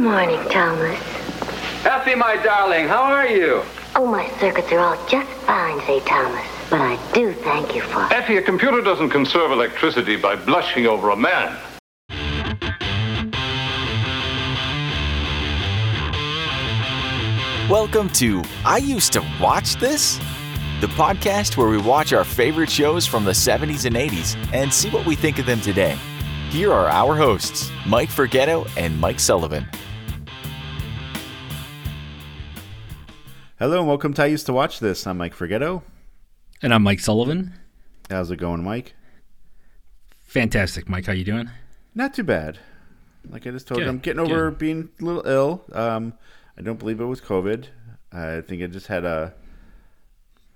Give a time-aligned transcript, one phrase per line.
[0.00, 0.98] Morning, Thomas.
[1.84, 3.62] Effie, my darling, how are you?
[3.94, 6.46] Oh, my circuits are all just fine, say Thomas.
[6.70, 8.10] But I do thank you for.
[8.10, 11.54] Effie, a computer doesn't conserve electricity by blushing over a man.
[17.68, 20.16] Welcome to I Used to Watch This,
[20.80, 24.88] the podcast where we watch our favorite shows from the 70s and 80s and see
[24.88, 25.98] what we think of them today.
[26.48, 29.68] Here are our hosts, Mike Forgetto and Mike Sullivan.
[33.60, 35.06] Hello and welcome to I Used to Watch This.
[35.06, 35.82] I'm Mike Forgetto.
[36.62, 37.52] And I'm Mike Sullivan.
[38.08, 38.94] How's it going, Mike?
[40.24, 41.04] Fantastic, Mike.
[41.04, 41.50] How you doing?
[41.94, 42.58] Not too bad.
[43.28, 44.58] Like I just told Good, you, I'm getting over good.
[44.58, 45.64] being a little ill.
[45.72, 46.14] Um,
[46.56, 47.66] I don't believe it was COVID.
[48.12, 49.34] I think I just had a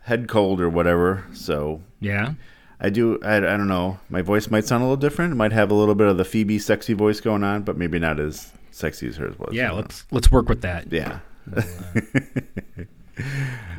[0.00, 1.26] head cold or whatever.
[1.34, 2.34] So Yeah.
[2.80, 3.18] I do.
[3.22, 4.00] I, I don't know.
[4.08, 5.32] My voice might sound a little different.
[5.32, 7.98] It might have a little bit of the Phoebe sexy voice going on, but maybe
[7.98, 9.54] not as sexy as hers was.
[9.54, 9.70] Yeah.
[9.72, 10.90] Let's let's work with that.
[10.92, 11.20] Yeah.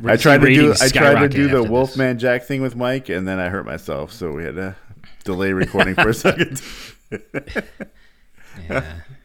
[0.02, 0.73] We're I tried to do.
[0.81, 1.69] I tried to do the after this.
[1.69, 4.75] Wolfman Jack thing with Mike, and then I hurt myself, so we had to
[5.23, 6.61] delay recording for a second.
[8.69, 8.83] Yeah.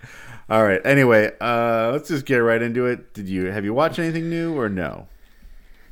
[0.51, 0.81] All right.
[0.85, 3.15] Anyway, uh, let's just get right into it.
[3.15, 5.07] Did you have you watched anything new or no?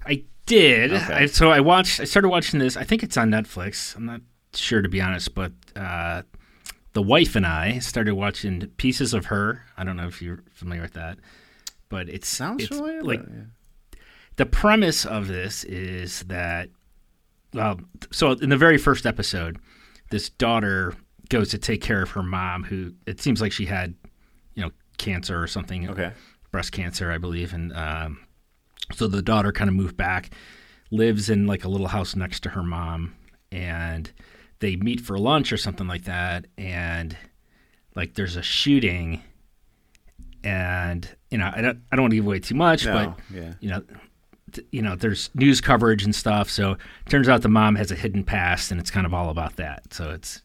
[0.05, 0.93] I did.
[0.93, 1.13] Okay.
[1.15, 2.01] I, so I watched.
[2.01, 2.77] I started watching this.
[2.77, 3.95] I think it's on Netflix.
[3.95, 4.21] I'm not
[4.55, 6.23] sure to be honest, but uh,
[6.95, 9.65] the wife and I started watching pieces of her.
[9.77, 11.19] I don't know if you're familiar with that,
[11.89, 13.03] but it's Sounds it's familiar.
[13.03, 13.43] like but, yeah.
[14.39, 16.71] The premise of this is that
[17.55, 17.79] well
[18.11, 19.59] so in the very first episode
[20.11, 20.95] this daughter
[21.29, 23.95] goes to take care of her mom who it seems like she had
[24.55, 26.11] you know cancer or something Okay.
[26.51, 28.19] breast cancer i believe and um,
[28.95, 30.31] so the daughter kind of moved back
[30.91, 33.15] lives in like a little house next to her mom
[33.53, 34.11] and
[34.61, 37.17] they meet for lunch or something like that and
[37.95, 39.23] like there's a shooting
[40.45, 43.37] and you know i don't i don't want to give away too much No, but
[43.37, 43.55] yeah.
[43.61, 43.83] you know,
[44.73, 46.49] you know, there's news coverage and stuff.
[46.51, 49.31] So it turns out the mom has a hidden past, and it's kind of all
[49.31, 49.93] about that.
[49.93, 50.43] So it's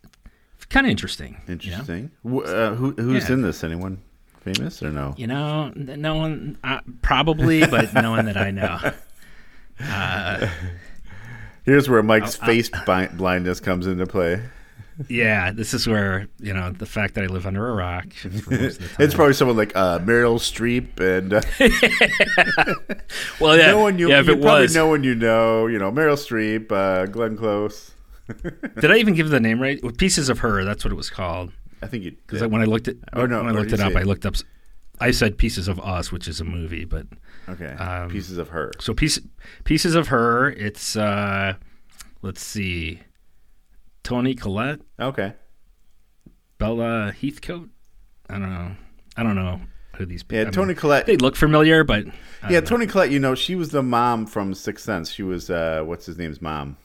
[0.69, 1.37] kind of interesting.
[1.47, 1.77] you know?
[1.79, 2.11] Interesting.
[2.25, 3.33] Uh, who, who's Yeah.
[3.35, 3.63] in this?
[3.63, 4.01] Anyone
[4.41, 5.13] famous or no?
[5.17, 8.79] You know, no one uh, probably, but no one that I know.
[11.65, 14.41] Here's where Mike's Oh, uh, face blindness comes into play.
[15.09, 18.13] Yeah, this is where you know the fact that I live under a rock.
[18.13, 18.95] for most of the time.
[18.99, 21.41] It's probably someone like uh, Meryl Streep and uh,
[23.39, 24.19] well, yeah, no one you, yeah.
[24.19, 25.67] If you it probably was, no one you know.
[25.67, 27.91] You know Meryl Streep, uh, Glenn Close.
[28.79, 29.83] did I even give the name right?
[29.83, 31.51] With pieces of her, that's what it was called.
[31.81, 32.11] I think you.
[32.11, 33.99] Because when I looked at Oh, no, when I looked it up, say?
[33.99, 34.35] I looked up.
[34.99, 37.07] I said pieces of us, which is a movie, but
[37.49, 38.71] okay, um, pieces of her.
[38.79, 39.19] So piece,
[39.65, 40.51] pieces of her.
[40.51, 41.55] It's uh,
[42.21, 43.01] let's see,
[44.03, 45.33] Toni Collette, Okay,
[46.57, 47.69] Bella Heathcote.
[48.29, 48.71] I don't know.
[49.17, 49.61] I don't know
[49.97, 50.45] who these people.
[50.45, 51.05] yeah, Toni Collette.
[51.05, 52.05] They look familiar, but
[52.41, 52.61] I Yeah.
[52.61, 53.11] Toni Collette.
[53.11, 55.11] You know, she was the mom from Sixth Sense.
[55.11, 56.77] She was uh, what's his name's mom.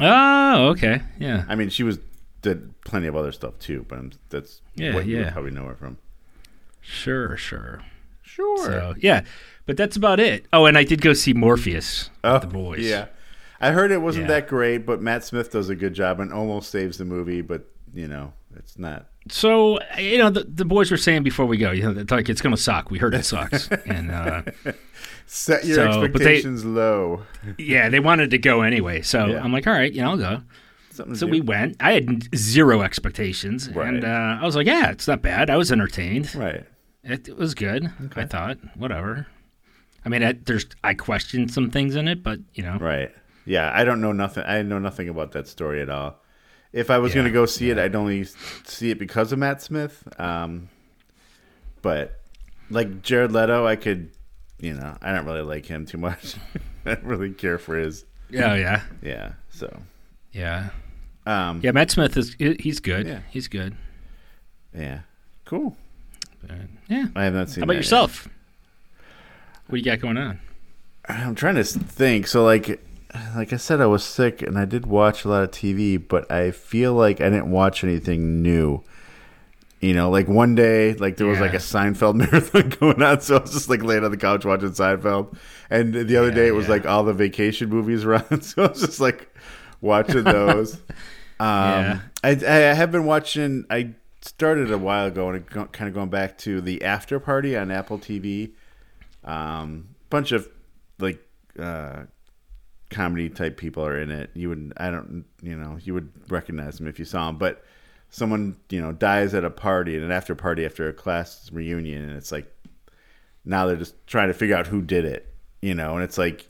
[0.00, 1.02] Oh, okay.
[1.18, 1.44] Yeah.
[1.48, 1.98] I mean, she was
[2.40, 5.30] did plenty of other stuff too, but I'm, that's Yeah, what you yeah.
[5.30, 5.98] probably know her from.
[6.80, 7.36] Sure.
[7.36, 7.82] Sure.
[8.22, 8.56] Sure.
[8.58, 9.22] So yeah,
[9.66, 10.46] but that's about it.
[10.52, 12.08] Oh, and I did go see Morbius.
[12.24, 12.80] oh, with the boys.
[12.80, 13.06] Yeah,
[13.62, 14.40] I heard it wasn't Yeah.
[14.40, 17.40] that great, but Matt Smith does a good job and almost saves the movie.
[17.40, 17.64] But
[17.94, 19.06] you know, it's not.
[19.30, 22.28] So you know the, the boys were saying before we go, you know, it's like
[22.28, 22.90] it's gonna suck.
[22.90, 24.42] We heard it sucks, and uh,
[25.26, 27.22] Set your So, but they- expectations low.
[27.56, 29.00] yeah, they wanted to go anyway.
[29.02, 29.42] So Yeah.
[29.42, 30.42] I'm like, all right, you know, I'll go.
[30.90, 31.76] Something So we went.
[31.80, 33.88] I had zero expectations, Right.
[33.88, 36.34] and uh, I was like, "Yeah, it's not bad." I was entertained.
[36.34, 36.64] right.
[37.04, 37.90] It, it was good.
[38.14, 39.26] I thought, whatever.
[40.04, 43.10] I mean, I, there's I questioned some things in it, but you know, Right.
[43.44, 44.44] Yeah, I don't know nothing.
[44.46, 46.20] I know nothing about that story at all.
[46.72, 48.24] If I was Yeah, going to go see it, I'd only
[48.64, 50.02] see it because of Matt Smith.
[50.18, 50.68] Um,
[51.82, 52.20] but
[52.70, 54.10] like Jared Leto, I could,
[54.58, 56.36] you know, I don't really like him too much.
[56.86, 59.32] I don't really care for his, yeah, yeah, yeah.
[59.50, 59.82] So,
[60.32, 60.70] yeah,
[61.26, 61.72] um, yeah.
[61.72, 63.06] Matt Smith is he's good.
[63.06, 63.20] Yeah.
[63.30, 63.76] He's good.
[64.74, 65.00] yeah,
[65.44, 65.76] cool.
[66.40, 66.56] But,
[66.88, 67.06] yeah.
[67.14, 67.60] I have not seen.
[67.60, 67.78] How about that yet.
[67.80, 68.28] yourself?
[69.66, 70.40] What do you got going on?
[71.08, 72.26] I'm trying to think.
[72.26, 72.80] So like
[73.36, 76.30] like I said I was sick and I did watch a lot of TV, but
[76.30, 78.82] I feel like I didn't watch anything new.
[79.80, 83.36] You know, like one day, like there was like a Seinfeld marathon going on, so
[83.36, 85.36] I was just like laying on the couch watching Seinfeld.
[85.70, 86.70] And the other Yeah, day, it was yeah.
[86.70, 89.34] like all the vacation movies were on, so I was just like
[89.80, 90.78] watching those.
[91.40, 92.02] Um, Yeah.
[92.22, 93.64] I, I have been watching.
[93.68, 97.72] I started a while ago and kind of going back to the After Party on
[97.72, 98.52] Apple TV.
[99.24, 100.48] Um, bunch of
[101.00, 101.20] like
[101.58, 102.04] uh,
[102.92, 104.30] comedy type people are in it.
[104.34, 107.38] You would, I don't, you know, you would recognize them if you saw them.
[107.38, 107.64] But
[108.10, 112.02] someone you know dies at a party and an after party after a class reunion,
[112.02, 112.46] and it's like
[113.44, 116.46] now they're just trying to figure out who did it, you know, and it's like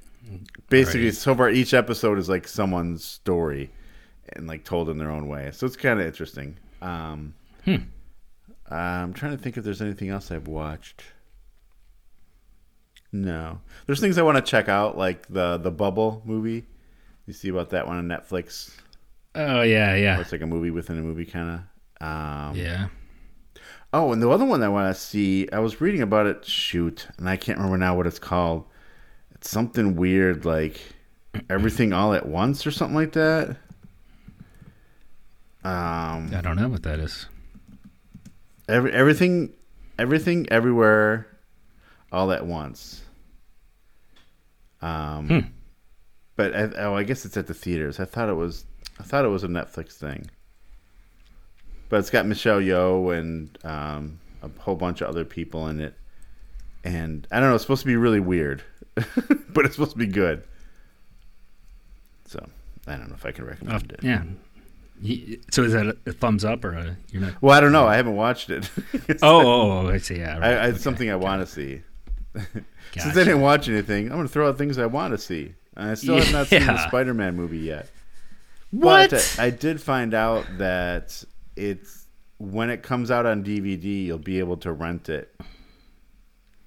[0.68, 1.14] basically Right.
[1.14, 3.70] so far each episode is like someone's story
[4.34, 6.56] and like told in their own way, so it's kind of interesting.
[6.82, 7.34] Um,
[8.70, 11.02] I'm trying to think if there's anything else I've watched.
[13.12, 16.64] No, there's things I want to check out, like the the Bubble movie.
[17.26, 18.74] You see about that one on Netflix?
[19.34, 21.62] Oh yeah, yeah, It's like a movie within a movie, kind
[22.00, 22.06] of.
[22.06, 22.88] Um, yeah.
[23.92, 26.44] Oh, and the other one I want to see, I was reading about it.
[26.46, 28.64] Shoot, and I can't remember now what it's called.
[29.34, 30.80] It's something weird, like
[31.50, 33.56] everything all at once or something like that.
[35.64, 37.26] Um, I don't know what that is.
[38.68, 39.52] every everything,
[39.98, 41.26] everything, everywhere,
[42.10, 43.01] all at once.
[44.82, 45.52] Um,
[46.37, 48.00] but I, oh, I guess it's at the theaters.
[48.00, 48.64] I thought it was,
[48.99, 50.29] I thought it was a Netflix thing.
[51.88, 55.94] But it's got Michelle Yeoh and um, a whole bunch of other people in it,
[56.84, 57.55] and I don't know.
[57.55, 58.62] It's supposed to be really weird,
[58.94, 60.43] but it's supposed to be good.
[62.26, 62.44] So
[62.87, 64.00] I don't know if I can Oh, recommend it.
[64.02, 64.23] yeah.
[65.02, 67.43] Ye- So is that a, thumbs up or a you're not?
[67.43, 67.87] Well, I don't know.
[67.87, 68.70] I haven't watched it.
[69.23, 70.17] Oh, oh, oh I see.
[70.19, 70.44] Yeah, right.
[70.44, 71.82] I, I, it's something I want to see.
[72.93, 75.55] Since I didn't watch anything, I'm going to throw out things I want to see.
[75.76, 77.88] And I still have not seen the Spider-Man movie yet.
[78.70, 79.11] What?
[79.11, 81.25] But I did find out that
[81.56, 82.06] it's
[82.38, 85.34] when it comes out on DVD, you'll be able to rent it.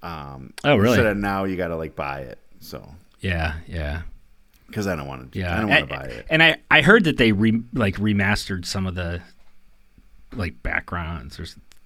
[0.02, 0.94] Um, Oh, really?
[0.94, 2.40] Instead of now, you got to like buy it.
[2.60, 2.88] So
[3.22, 4.04] Yeah, yeah,
[4.68, 5.40] because I don't want to.
[5.40, 5.56] yeah.
[5.56, 6.26] I don't want to buy it.
[6.30, 9.22] And I, I heard that they re, like remastered some of the
[10.34, 11.46] like backgrounds or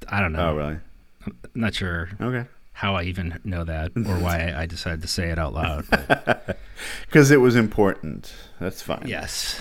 [0.10, 0.50] I don't know.
[0.52, 0.78] Oh, really?
[1.26, 2.48] I'm not sure Okay.
[2.80, 5.86] How I even know that or why I decided to say it out loud.
[7.06, 8.34] Because it was important.
[8.58, 9.04] That's fine.
[9.06, 9.60] yes,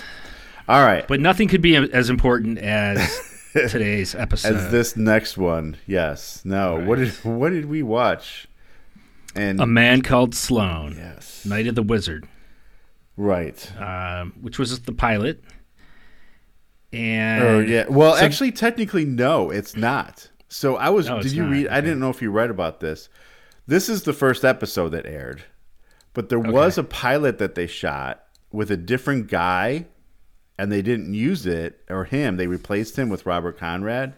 [0.69, 1.05] All right.
[1.05, 2.97] but nothing could be as important as
[3.53, 4.55] today's episode.
[4.55, 6.41] As this next one, yes.
[6.45, 6.79] No.
[6.79, 8.47] What did What did we watch?
[9.35, 12.25] And a man called Sloane, yes, Night of the Wizard,
[13.17, 13.69] right.
[13.81, 15.43] um, which was the pilot.
[16.93, 17.85] And Oh yeah.
[17.89, 20.28] Well, so- actually, technically, no, it's not.
[20.49, 21.09] So I was.
[21.09, 21.67] Oh, did you not, read?
[21.67, 23.07] I didn't know if you read about this.
[23.67, 25.43] This is the first episode that aired,
[26.13, 29.85] but there was a pilot that they shot with a different guy,
[30.57, 32.37] and they didn't use it or him.
[32.37, 34.15] They replaced him with Robert Conrad.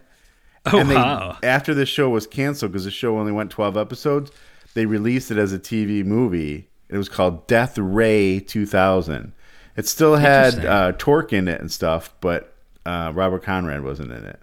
[0.66, 3.76] oh and they, wow, after the show was canceled because the show only went 12
[3.76, 4.32] episodes,
[4.74, 6.68] they released it as a TV movie.
[6.88, 9.32] It was called Death Ray 2000.
[9.76, 14.24] It still had uh, Torque in it and stuff, but uh, Robert Conrad wasn't in
[14.24, 14.40] it.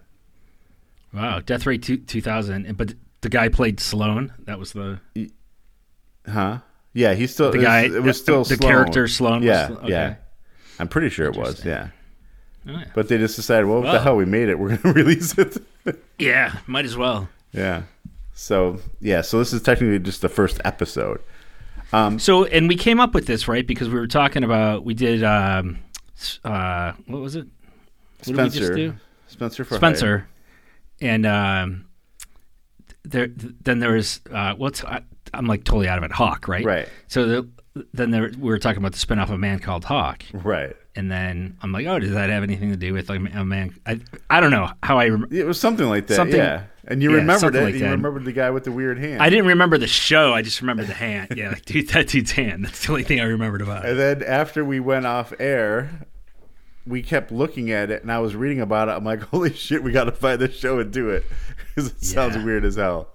[1.12, 2.76] Wow, Death Ray two, 2000.
[2.76, 4.32] But the guy played Sloane.
[4.40, 5.00] That was the
[6.28, 6.58] Huh?
[6.92, 7.50] Yeah, he's still.
[7.50, 10.14] The it was- guy- it was still the character Sloane was Yeah, yeah.
[10.78, 11.64] I'm pretty sure it was.
[11.64, 11.88] Yeah,
[12.66, 12.84] oh, yeah.
[12.94, 14.16] but they just decided, well, what the hell?
[14.16, 14.58] We made it.
[14.58, 15.58] We're going to release it.
[16.18, 17.28] yeah, might as well.
[17.52, 17.82] yeah.
[18.34, 21.20] So yeah, so this is technically just the first episode.
[22.18, 25.22] So, and we came up with this right because we were talking about we did
[25.24, 25.78] um,
[26.44, 27.46] uh, what was it?
[28.24, 29.00] What did we just Spencer.
[29.28, 30.28] Spencer for Hire.
[31.00, 31.86] And um,
[33.04, 33.28] there.
[33.28, 35.02] Then there was uh, what's I,
[35.34, 36.12] I'm like totally out of it.
[36.12, 36.64] Hawk, right?
[36.64, 36.88] Right.
[37.08, 37.48] So the,
[37.94, 40.74] then there, we were talking about the spinoff of a man called Hawk, Right.
[40.96, 43.74] and then I'm like, oh, does that have anything to do with like a man?
[43.86, 45.08] I I don't know how I.
[45.08, 46.14] Rem- It was something like that.
[46.16, 46.64] Something- yeah.
[46.86, 47.62] And you yeah, remembered it.
[47.62, 47.90] like you that.
[47.90, 49.22] remembered the guy with the weird hand.
[49.22, 50.32] I didn't remember the show.
[50.32, 51.34] I just remembered the hand.
[51.36, 52.64] Yeah, like dude, that dude's hand.
[52.64, 53.90] That's the only thing I remembered about it.
[53.90, 55.88] And then after we went off air,
[56.86, 58.92] we kept looking at it, and I was reading about it.
[58.92, 61.24] I'm like, holy shit, we got to find this show and do it
[61.74, 63.08] because it sounds weird as hell.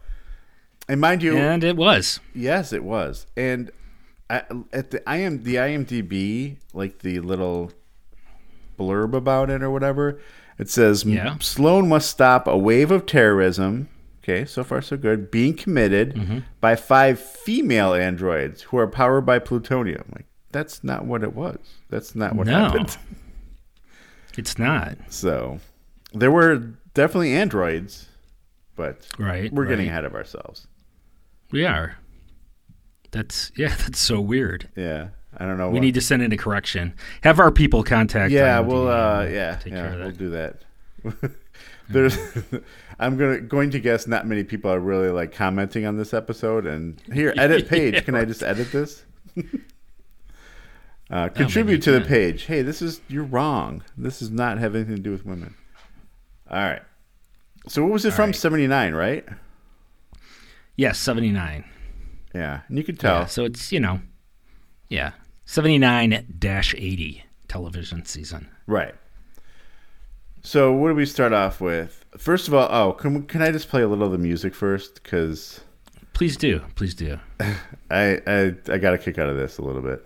[0.87, 2.19] And mind you, And it was.
[2.33, 3.25] yes, it was.
[3.35, 3.71] And
[4.29, 7.71] I, at the IM, the IMDb, like the little
[8.77, 10.19] blurb about it or whatever,
[10.59, 11.37] it says Yeah.
[11.39, 13.89] Sloane must stop a wave of terrorism.
[14.23, 15.29] Okay, so far so good.
[15.31, 16.39] Being committed Mm-hmm.
[16.61, 20.03] by five female androids who are powered by plutonium.
[20.13, 21.57] Like that's not what it was.
[21.89, 22.53] That's not what No.
[22.59, 22.97] happened.
[24.37, 24.97] It's not.
[25.09, 25.59] So
[26.13, 26.57] there were
[26.93, 28.07] definitely androids,
[28.75, 29.51] but Right.
[29.53, 30.67] we're getting ahead of ourselves.
[31.51, 31.97] We are.
[33.11, 33.69] That's yeah.
[33.79, 34.67] That's so weird.
[34.75, 35.67] Yeah, I don't know.
[35.69, 36.93] We what- need to send in a correction.
[37.21, 38.31] Have our people contact.
[38.31, 38.87] Yeah, IMDb we'll.
[38.89, 40.61] Uh, yeah, take yeah, care of we'll do that.
[41.89, 42.17] There's,
[42.99, 46.65] I'm gonna going to guess not many people are really like commenting on this episode.
[46.65, 48.03] And here, edit page.
[48.05, 49.03] Can I just edit this?
[51.09, 52.07] Uh, contribute to the can.
[52.07, 52.43] page.
[52.45, 53.83] Hey, this is you're wrong.
[53.97, 55.55] This does not have anything to do with women.
[56.49, 56.81] All right.
[57.67, 58.29] So what was it from?
[58.29, 58.35] right.
[58.35, 59.25] Seventy nine, right?
[60.75, 61.65] Yes, seventy nine.
[62.33, 63.21] Yeah, and you could tell.
[63.21, 64.01] Yeah, so it's you know,
[64.89, 65.11] yeah,
[65.45, 68.49] seventy nine dash eighty television season.
[68.67, 68.93] Right.
[70.41, 72.05] So what do we start off with?
[72.17, 75.01] First of all, oh, can can I just play a little of the music first?
[75.01, 75.61] Because
[76.13, 76.61] Please do.
[76.75, 77.19] Please do.
[77.89, 80.05] I, I I got a kick out of this a little bit.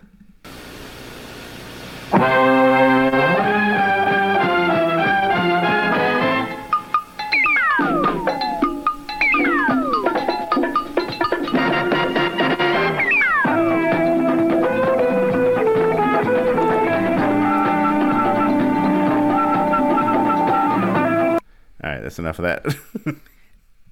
[21.82, 23.16] All right, that's enough of that.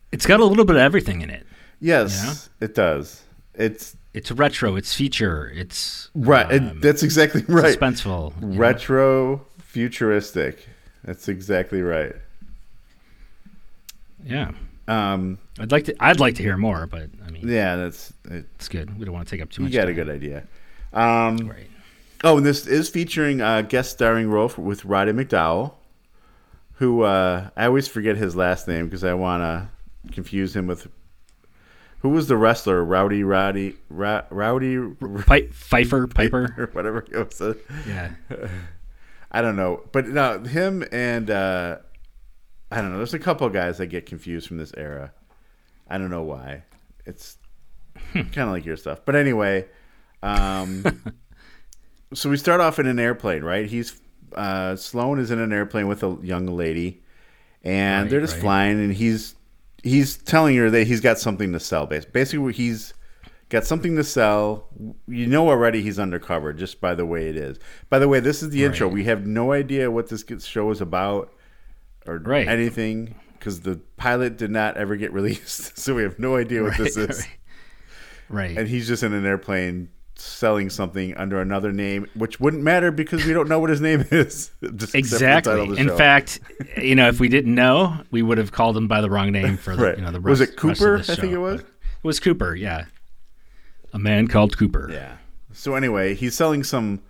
[0.09, 1.45] It's got a little bit of everything in it.
[1.81, 3.24] yes, it does.
[3.53, 4.75] It's It's retro.
[4.75, 5.51] It's feature.
[5.55, 6.51] It's right.
[6.51, 7.77] um, that's exactly right.
[7.79, 8.33] suspenseful.
[8.41, 8.57] you know?
[8.57, 10.67] Retro futuristic.
[11.03, 12.15] That's exactly right.
[14.25, 14.51] Yeah.
[14.88, 15.95] Um, I'd like to.
[16.00, 18.97] I'd like to hear more, but I mean, yeah, that's it, it's good.
[18.97, 19.71] We don't want to take up too much.
[19.71, 20.43] you got a good idea.
[20.93, 21.69] Um, Right.
[22.24, 25.74] oh, and this is featuring a guest starring role for, with Roddy McDowall,
[26.75, 30.88] who uh, I always forget his last name because I want to confuse him with
[32.00, 34.77] who was the wrestler Rowdy Roddy Ra, Rowdy
[35.25, 36.54] Pi- Pfeiffer, Piper.
[36.58, 37.58] or whatever it was.
[37.88, 38.12] Yeah.
[39.32, 41.77] I don't know, but no, him and uh,
[42.72, 42.98] I don't know.
[42.98, 45.12] There's a couple guys that get confused from this era.
[45.88, 46.63] I don't know why.
[47.06, 47.38] It's
[48.13, 49.66] kind of like your stuff, but anyway.
[50.24, 50.84] Um,
[52.13, 53.66] so we start off in an airplane, right?
[53.68, 54.00] He's
[54.34, 57.04] uh, Sloane is in an airplane with a young lady,
[57.63, 58.42] and Right, they're just right.
[58.42, 59.36] flying, and he's
[59.88, 61.86] he's telling her that he's got something to sell.
[61.88, 62.94] Bas- Basically, he's
[63.50, 64.67] got something to sell.
[65.08, 67.58] You know already he's undercover just by the way it is.
[67.89, 68.88] By the way, this is the intro.
[68.88, 71.34] We have no idea what this show is about
[72.06, 72.48] or Right.
[72.48, 76.77] anything because the pilot did not ever get released, so we have no idea what
[76.77, 77.20] this is.
[77.20, 77.27] Right.
[78.29, 78.58] Right.
[78.58, 83.25] And he's just in an airplane selling something under another name, which wouldn't matter because
[83.25, 84.51] we don't know what his name is.
[84.75, 85.79] Just except the title of Exactly.
[85.81, 85.97] In show.
[85.97, 86.39] fact,
[86.81, 89.57] you know, if we didn't know, we would have called him by the wrong name
[89.57, 89.97] for the, Right.
[89.97, 90.97] you know, the rest, Was it Cooper?
[91.00, 91.62] the I think it was?
[91.62, 91.67] It
[92.03, 92.55] was Cooper.
[92.55, 92.86] Yeah.
[93.93, 94.89] A man called Cooper.
[94.91, 95.17] Yeah.
[95.53, 97.01] So anyway, he's selling some.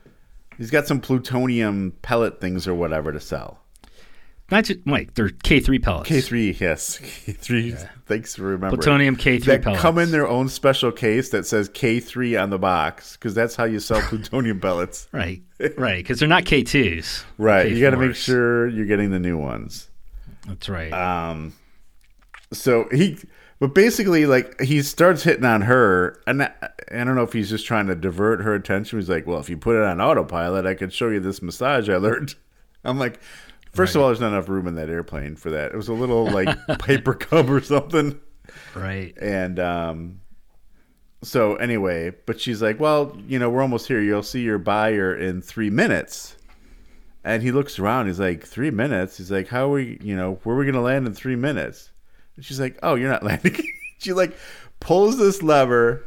[0.58, 3.60] He's got some plutonium pellet things or whatever to sell.
[4.50, 5.14] Not just Mike.
[5.14, 6.08] They're K three pellets.
[6.08, 7.76] K three, yes, K three.
[8.06, 8.82] Thanks for remembering.
[8.82, 9.82] Plutonium K3 that pellets.
[9.82, 13.56] come in their own special case that says K three on the box because that's
[13.58, 15.08] how you sell plutonium pellets.
[15.12, 15.42] Right.
[15.76, 15.98] Right.
[15.98, 17.26] Because they're not K twos.
[17.40, 17.72] Right.
[17.72, 19.90] You got to make sure you're getting the new ones.
[20.48, 20.94] That's right.
[20.94, 21.54] Um,
[22.54, 23.18] so he,
[23.60, 26.52] but basically, like he starts hitting on her, and I,
[26.92, 29.00] I don't know if he's just trying to divert her attention.
[29.00, 31.90] He's like, "Well, if you put it on autopilot, I could show you this massage
[31.90, 32.36] I learned."
[32.84, 33.20] I'm like,
[33.78, 35.72] first of all, there's not enough room in that airplane for that.
[35.72, 38.20] It was a little like paper cup or something,
[38.76, 39.18] right.
[39.22, 40.20] and um.
[41.24, 44.02] So anyway, but she's like, "Well, you know, we're almost here.
[44.02, 46.36] You'll see your buyer in three minutes."
[47.24, 48.08] And he looks around.
[48.08, 49.18] He's like, three minutes?
[49.18, 51.36] He's like, how are we, you know, where are we going to land in three
[51.36, 51.92] minutes?
[52.38, 53.58] And she's like, oh, you're not landing.
[53.98, 54.34] she like
[54.80, 56.06] pulls this lever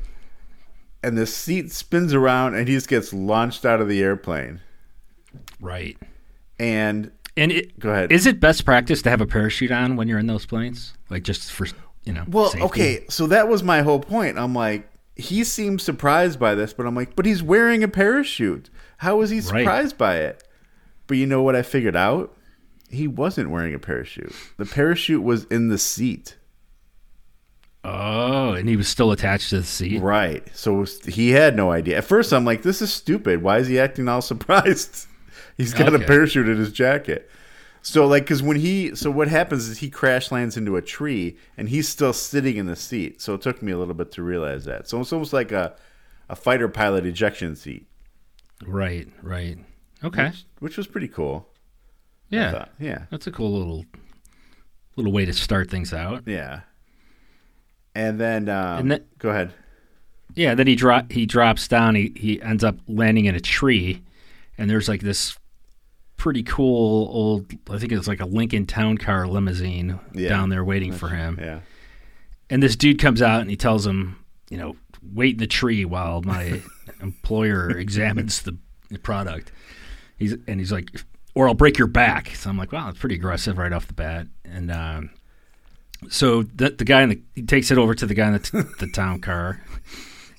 [1.02, 4.60] and the seat spins around and he just gets launched out of the airplane.
[5.60, 5.98] Right.
[6.58, 7.10] And
[7.40, 8.12] And it, Go ahead.
[8.12, 10.94] Is it best practice to have a parachute on when you're in those planes?
[11.08, 11.66] Like just for
[12.04, 12.24] you know.
[12.28, 12.64] well, safety?
[12.66, 13.04] okay.
[13.08, 14.38] So that was my whole point.
[14.38, 18.70] I'm like, he seems surprised by this, but I'm like, but he's wearing a parachute.
[18.98, 19.44] How is he Right.
[19.60, 20.44] surprised by it?
[21.06, 22.36] But you know what I figured out?
[22.90, 24.34] He wasn't wearing a parachute.
[24.56, 26.36] The parachute was in the seat.
[27.82, 30.00] Oh, and he was still attached to the seat.
[30.02, 30.46] Right.
[30.54, 31.96] So he had no idea.
[31.98, 33.42] At first, I'm like, this is stupid.
[33.42, 35.06] Why is he acting all surprised?
[35.60, 37.30] He's got a parachute in his jacket.
[37.82, 41.36] So, like, because when he, so what happens is he crash lands into a tree
[41.56, 43.22] and he's still sitting in the seat.
[43.22, 44.86] So it took me a little bit to realize that.
[44.88, 45.74] So it's almost like a,
[46.28, 47.86] a fighter pilot ejection seat,
[48.66, 49.08] Right.
[49.22, 49.58] Right.
[50.04, 50.32] Okay.
[50.58, 51.48] which was pretty cool.
[52.28, 52.66] Yeah.
[52.78, 53.04] Yeah.
[53.10, 53.84] That's a cool little
[54.96, 56.24] little way to start things out.
[56.26, 56.60] Yeah.
[57.94, 59.52] And then, um, And that- go ahead.
[60.34, 61.96] Yeah, then he drop he drops down.
[61.96, 64.00] He he ends up landing in a tree,
[64.56, 65.36] and there's like this
[66.20, 67.46] pretty cool old.
[67.70, 70.28] I think it's like a Lincoln Town Car limousine Yeah.
[70.28, 71.38] down there waiting for him.
[71.40, 71.60] Yeah.
[72.50, 74.76] And this dude comes out and he tells him, you know,
[75.14, 76.60] wait in the tree while my
[77.00, 78.58] employer examines the,
[78.90, 79.50] the product.
[80.18, 80.88] He's and he's like,
[81.34, 82.34] or I'll break your back.
[82.36, 84.26] So I'm like, wow, that's pretty aggressive right off the bat.
[84.44, 85.10] And um,
[86.10, 88.38] so the the guy in the he takes it over to the guy in the,
[88.40, 89.62] t- the town car,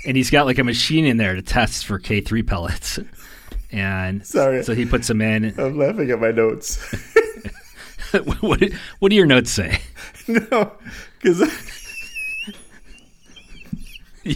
[0.05, 3.00] and he's got like a machine in there to test for K three pellets.
[3.71, 4.63] And Sorry.
[4.63, 5.57] so he puts them in.
[5.59, 6.77] I'm laughing at my notes.
[8.41, 9.79] what do- what do your notes say?
[10.27, 10.73] no,
[11.21, 11.49] because.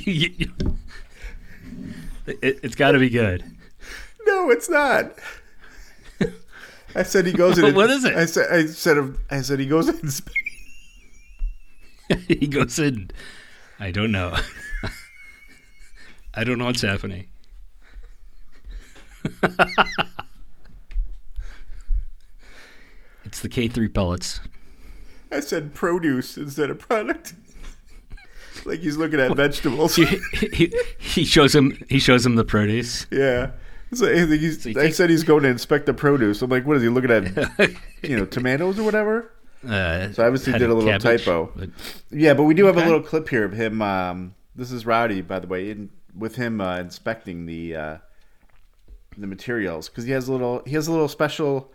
[2.28, 3.44] It, it's got to be good.
[4.26, 5.14] No, it's not.
[6.96, 7.76] I said he goes in.
[7.76, 8.16] What is it?
[8.16, 10.10] I said I said I said he goes in.
[12.28, 13.12] he goes in.
[13.80, 14.36] I don't know.
[16.34, 17.28] I don't know what's happening.
[23.26, 24.40] it's the K3 pellets.
[25.32, 27.34] I said produce instead of product.
[28.66, 29.96] like he's looking at vegetables.
[29.96, 30.06] he,
[30.54, 33.08] he, he shows him he shows him the produce.
[33.12, 33.52] Yeah.
[33.94, 36.42] So So he I said he's going to inspect the produce.
[36.42, 37.72] I'm like, what is he looking at?
[38.04, 39.32] you know, tomatoes or whatever.
[39.68, 41.52] Uh, So I obviously did a little cabbage, typo.
[41.56, 41.70] but-
[42.12, 43.82] Yeah, but we do have a little clip here of him.
[43.82, 47.98] Um, this is Rowdy, by the way, in, with him uh, inspecting the uh,
[49.18, 51.72] the materials because he has a little he has a little special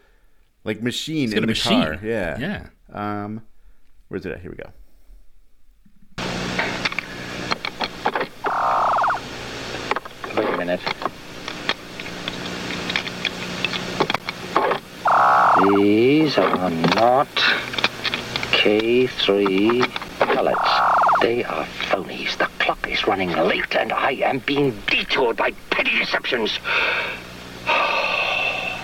[0.64, 1.82] like machine in the machine.
[1.82, 1.98] car.
[2.02, 2.66] Yeah, Yeah.
[2.92, 3.42] Um,
[4.08, 4.40] where's it at?
[4.40, 4.70] Here we go.
[10.36, 10.80] Wait a minute.
[15.76, 17.28] These are not
[18.56, 20.70] K3 pellets.
[21.20, 22.36] They are phonies.
[22.38, 26.58] The clock is running late and I am being detoured by petty deceptions.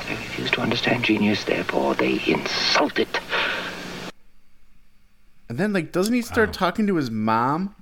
[0.06, 3.20] They refuse to understand genius, therefore they insult it.
[5.48, 7.74] And then like, doesn't he start talking to his mom?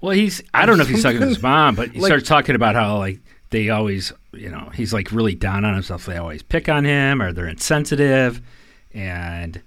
[0.00, 2.28] Well, he's I don't know if he's talking to his mom, but he like- starts
[2.28, 3.20] talking about how like
[3.50, 6.06] they always, you know, he's like really down on himself.
[6.06, 8.40] They always pick on him or they're insensitive,
[8.92, 9.60] and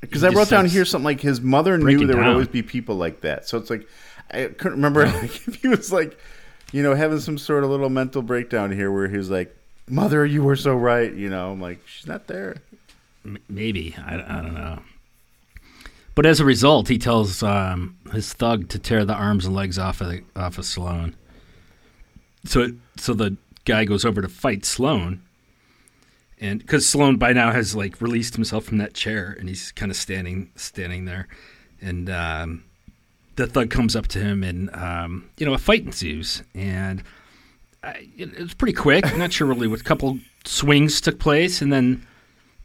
[0.00, 2.62] Because I wrote down here something like his mother knew breaking there would always be
[2.62, 3.48] people like that.
[3.48, 3.86] So it's like
[4.30, 6.18] I couldn't remember like, if he was like,
[6.72, 9.56] you know, having some sort of little mental breakdown here where he was like,
[9.88, 12.56] "Mother, you were so right." You know, I'm like, she's not there.
[13.48, 14.82] maybe I, I don't know.
[16.14, 19.78] But as a result, he tells um, his thug to tear the arms and legs
[19.78, 21.16] off of the, off of Sloane.
[22.44, 25.22] So so the guy goes over to fight Sloane,
[26.40, 29.90] and because Sloane by now has like released himself from that chair, and he's kind
[29.90, 31.28] of standing standing there,
[31.80, 32.64] and um,
[33.36, 37.06] the thug comes up to him, and um, you know a fight ensues, and it,
[37.84, 39.06] it was pretty quick.
[39.06, 42.06] I'm not sure really what a couple swings took place, and then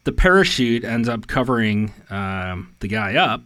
[0.03, 3.41] the parachute ends up covering um, the guy up,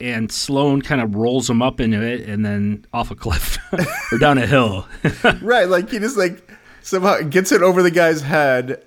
[0.00, 3.58] and Sloane kind of rolls him up into it, and then off a cliff
[4.12, 4.86] or down a hill.
[5.42, 6.46] right, like he just like
[6.82, 8.82] somehow gets it over the guy's head,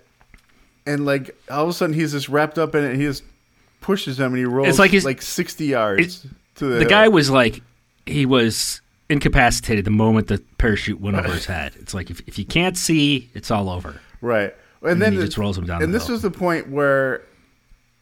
[0.85, 2.91] and like all of a sudden he's just wrapped up in it.
[2.91, 3.23] and He just
[3.81, 6.79] pushes him, and he rolls It's like he's- like sixty yards to the.
[6.79, 7.61] the guy was like,
[8.05, 11.73] he was incapacitated the moment the parachute went over his head.
[11.79, 13.99] It's like if, if you can't see, it's all over.
[14.21, 14.53] Right.
[14.81, 16.13] And, And then he the- just rolls him down And this hill.
[16.15, 17.21] was the point where,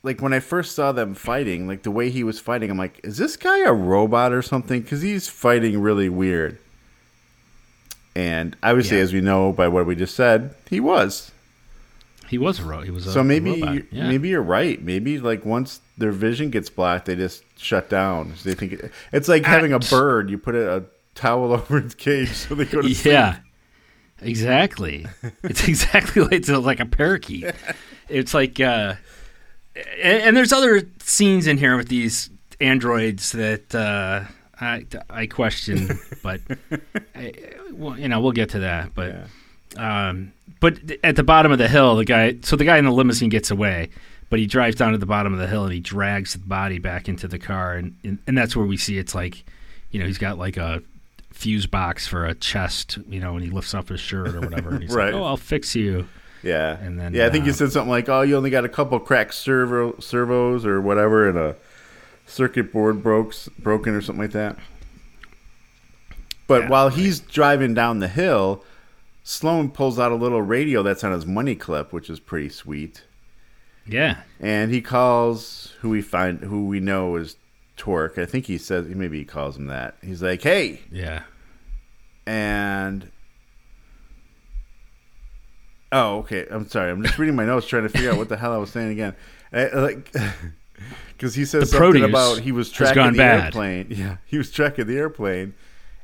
[0.03, 2.99] like, when I first saw them fighting, like the way he was fighting, I'm like,
[3.03, 4.81] is this guy a robot or something?
[4.81, 6.57] Because he's fighting really weird.
[8.15, 9.03] And obviously, Yeah.
[9.03, 11.31] as we know by what we just said, he was.
[12.29, 12.85] He was a robot.
[12.85, 13.83] he was a So maybe, robot.
[13.91, 14.07] Yeah.
[14.07, 14.81] maybe you're right.
[14.81, 18.35] Maybe like once their vision gets black, they just shut down.
[18.35, 20.29] So they think it, it's like having a bird.
[20.29, 23.13] You put a, towel over its cage so they go to sleep.
[23.13, 23.37] Yeah,
[24.21, 25.05] exactly.
[25.43, 27.53] it's exactly like it's like a parakeet.
[28.09, 28.95] It's like, uh,
[29.75, 32.29] and, and there's other scenes in here with these
[32.59, 34.25] androids that uh,
[34.59, 36.41] I I question, but
[37.15, 37.33] I,
[37.71, 38.93] well, you know we'll get to that.
[38.93, 39.27] But
[39.77, 42.91] um, but at the bottom of the hill, the guy so the guy in the
[42.91, 43.89] limousine gets away.
[44.33, 46.79] But he drives down to the bottom of the hill and he drags the body
[46.79, 49.45] back into the car, and, and, and that's where we see it's like,
[49.91, 50.81] you know, he's got like a
[51.31, 54.71] fuse box for a chest, you know, when he lifts up his shirt or whatever.
[54.71, 55.13] And he's Right.
[55.13, 56.07] like, "Oh, I'll fix you."
[56.41, 58.65] Yeah, And then, yeah, I think you uh, said something like, "Oh, you only got
[58.65, 61.55] a couple cracked servo servos or whatever, and a
[62.25, 64.57] circuit board broke broken or something like that."
[66.47, 68.63] But Yeah, while he's driving down the hill,
[69.23, 73.03] Sloane pulls out a little radio that's on his money clip, which is pretty sweet,
[73.85, 77.35] Yeah, and he calls who we find who we know is
[77.75, 78.17] Torque.
[78.17, 79.95] I think he says maybe he calls him that.
[80.01, 81.23] He's like, "Hey," yeah.
[82.25, 83.11] and
[85.91, 86.47] oh, okay.
[86.49, 86.91] I'm sorry.
[86.91, 88.91] I'm just reading my notes, trying to figure out what the hell I was saying
[88.91, 89.15] again.
[89.51, 90.11] I, like,
[91.17, 93.43] because he says The something about he was tracking the bad.
[93.45, 93.87] airplane.
[93.91, 95.53] Yeah, he was tracking the airplane,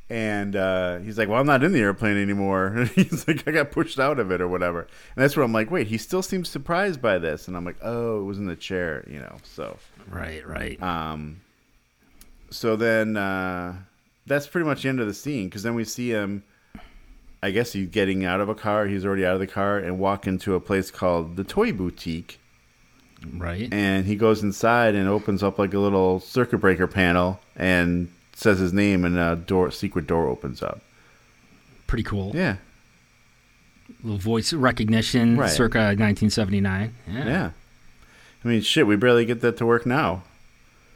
[0.09, 3.71] and uh, he's like, "Well, I'm not in the airplane anymore." He's like, "I got
[3.71, 6.49] pushed out of it or whatever." And that's where I'm like, "Wait, he still seems
[6.49, 9.37] surprised by this," and I'm like, "Oh, it was in the chair," you know.
[9.43, 9.77] So.
[10.09, 10.81] Right, right.
[10.81, 11.41] Um,
[12.49, 13.75] so then uh,
[14.25, 16.43] that's pretty much the end of the scene because then we see him.
[17.41, 18.87] I guess he's getting out of a car.
[18.87, 22.37] He's already out of the car and walk into a place called the Toy Boutique.
[23.33, 23.71] right.
[23.71, 28.59] And he goes inside and opens up like a little circuit breaker panel and says
[28.59, 30.81] his name, and a door, secret door opens up.
[31.87, 32.31] Pretty cool.
[32.35, 32.57] Yeah,
[34.03, 35.49] little voice recognition, Right.
[35.49, 36.93] circa 1979.
[37.07, 37.51] Yeah, Yeah.
[38.43, 40.23] I mean, shit, we barely get that to work now.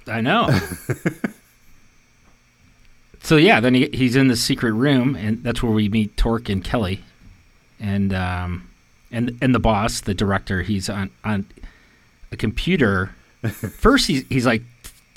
[0.07, 0.49] I know.
[3.21, 6.49] so yeah, then he, he's in the secret room, and that's where we meet Torque
[6.49, 7.01] and Kelly,
[7.79, 8.67] and um,
[9.11, 10.61] and and the boss, the director.
[10.61, 11.45] He's on on
[12.31, 13.11] a computer.
[13.49, 14.63] First, he's he's like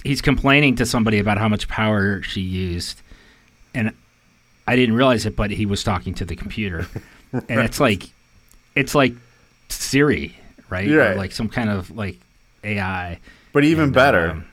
[0.07, 3.01] he's complaining to somebody about how much power she used,
[3.75, 3.93] and
[4.67, 6.87] I didn't realize it, but he was talking to the computer,
[7.33, 8.05] and it's like
[8.75, 9.13] it's like
[9.69, 10.37] Siri,
[10.71, 10.89] right?
[10.89, 12.19] Or like some kind of like
[12.65, 13.19] AI.
[13.53, 14.31] But even And, better.
[14.31, 14.45] um,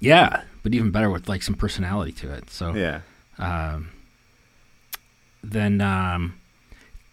[0.00, 2.50] Yeah, but even better with like some personality to it.
[2.50, 3.00] So yeah.
[3.38, 3.88] um,
[5.42, 6.34] then um,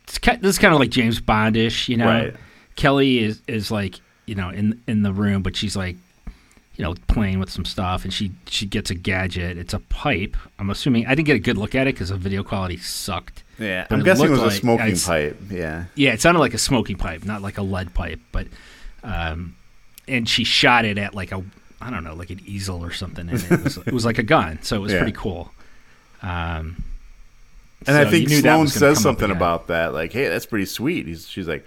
[0.03, 2.05] it's ki- this is kind of like James Bondish, you know.
[2.05, 2.35] Right.
[2.75, 5.95] Kelly is is like you know in in the room, but she's like
[6.79, 9.57] you know playing with some stuff, and she she gets a gadget.
[9.57, 10.37] It's a pipe.
[10.57, 13.43] I'm assuming I didn't get a good look at it because the video quality sucked.
[13.59, 13.85] Yeah.
[13.89, 15.37] But I'm it guessing it was looked a like- smoking pipe.
[15.51, 15.85] Yeah.
[15.95, 18.21] Yeah, it sounded like a smoking pipe, not like a lead pipe.
[18.31, 18.47] But
[19.03, 19.55] um,
[20.07, 21.43] and she shot it at like a
[21.81, 24.23] I don't know, like an easel or something, and it was it was like a
[24.23, 24.99] gun, so it was Yeah.
[24.99, 25.51] pretty cool.
[26.21, 26.83] Um,
[27.85, 31.27] And so I think Sloane says something about that, like, "Hey, that's pretty sweet." He's,
[31.27, 31.65] she's like,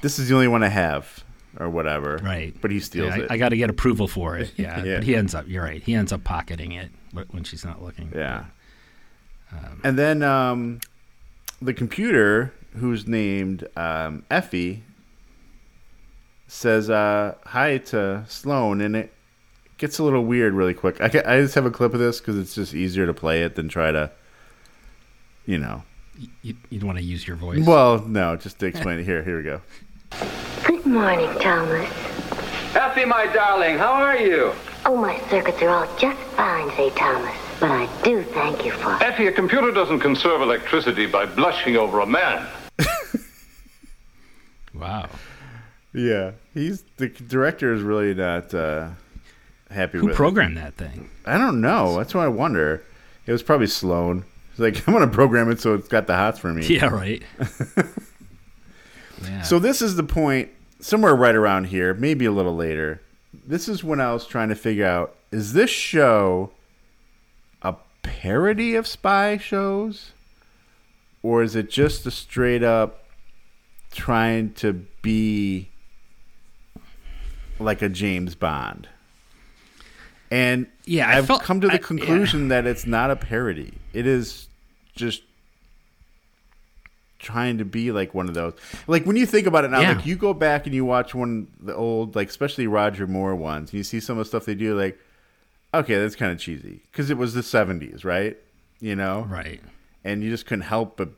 [0.00, 1.22] "This is the only one I have,"
[1.58, 2.18] or whatever.
[2.22, 2.54] Right.
[2.60, 3.30] But he steals Yeah, it.
[3.30, 4.52] I, I got to get approval for it.
[4.56, 4.94] Yeah, Yeah.
[4.96, 5.46] but he ends up.
[5.48, 5.82] You're right.
[5.82, 6.90] He ends up pocketing it
[7.30, 8.10] when she's not looking.
[8.14, 8.44] yeah.
[9.84, 10.80] and then um,
[11.60, 14.82] the computer, who's named um, Effie,
[16.48, 19.12] says uh, hi to Sloane, and it
[19.78, 21.00] gets a little weird really quick.
[21.00, 23.54] I, I just have a clip of this because it's just easier to play it
[23.56, 24.10] than try to,
[25.46, 25.82] you know.
[26.42, 27.66] You, you'd want to use your voice.
[27.66, 29.04] Well, no, just to explain it.
[29.04, 29.60] Here, here we go.
[30.92, 31.88] Good morning, Thomas.
[32.76, 34.52] Effie, my darling, how are you?
[34.84, 37.34] Oh, my circuits are all just fine, say Thomas.
[37.58, 39.02] But I do thank you for.
[39.02, 42.46] Effie, a computer doesn't conserve electricity by blushing over a man.
[44.74, 45.08] wow.
[45.94, 48.90] Yeah, he's the director is really not uh,
[49.70, 50.12] happy Who with.
[50.12, 50.16] it.
[50.16, 51.08] programmed that thing?
[51.24, 51.96] I don't know.
[51.96, 52.84] That's what I wonder.
[53.24, 54.26] It was probably Sloane.
[54.50, 56.66] He's like, I'm gonna program it so it's got the hots for me.
[56.66, 57.22] Yeah, right.
[59.22, 59.40] yeah.
[59.40, 60.50] So this is the point,
[60.82, 63.00] somewhere right around here, maybe a little later.
[63.46, 66.50] This is when I was trying to figure out: is this show
[67.62, 70.12] a parody of spy shows,
[71.22, 73.04] or is it just a straight up
[73.90, 75.68] trying to be
[77.58, 78.88] like a James Bond?
[80.30, 83.74] And Yeah, I I've felt- come to the I- conclusion that it's not a parody.
[83.92, 84.48] It is
[84.96, 85.22] just
[87.22, 88.52] trying to be like one of those.
[88.86, 89.92] Like when you think about it now, Yeah.
[89.94, 93.34] like you go back and you watch one of the old, like especially Roger Moore
[93.34, 94.98] ones, and you see some of the stuff they do, like,
[95.72, 98.36] okay, that's kind of cheesy because it was the '70s, right?
[98.80, 99.60] You know, right.
[100.04, 101.10] and you just couldn't help but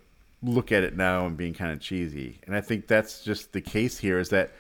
[0.43, 2.38] look at it now and being kind of cheesy.
[2.47, 4.53] And I think that's just the case here is that,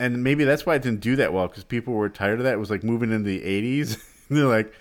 [0.00, 2.54] and maybe that's why it didn't do that well because people were tired of that.
[2.54, 3.94] It was like moving into the 80s.
[4.28, 4.72] and they're like,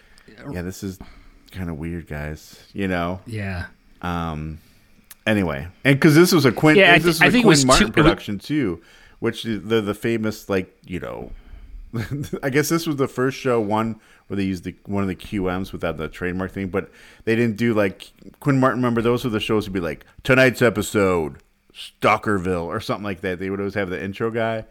[0.51, 0.97] yeah, this is
[1.51, 3.19] kind of weird, guys, you know?
[3.27, 3.67] Yeah.
[4.01, 4.57] Um,
[5.27, 7.41] anyway, and because this was a Quinn, Yeah, I this thi- was I a think
[7.41, 8.81] it Quinn was Martin too- it was- production too,
[9.19, 11.31] which the the famous like you know,
[12.43, 15.15] I guess this was the first show one where they used the one of the
[15.15, 16.89] QMs without the trademark thing, but
[17.25, 18.79] they didn't do like Quinn Martin.
[18.79, 21.37] Remember those were the shows would be like tonight's episode,
[21.73, 23.39] Stalkerville or something like that.
[23.39, 24.65] They would always have the intro guy.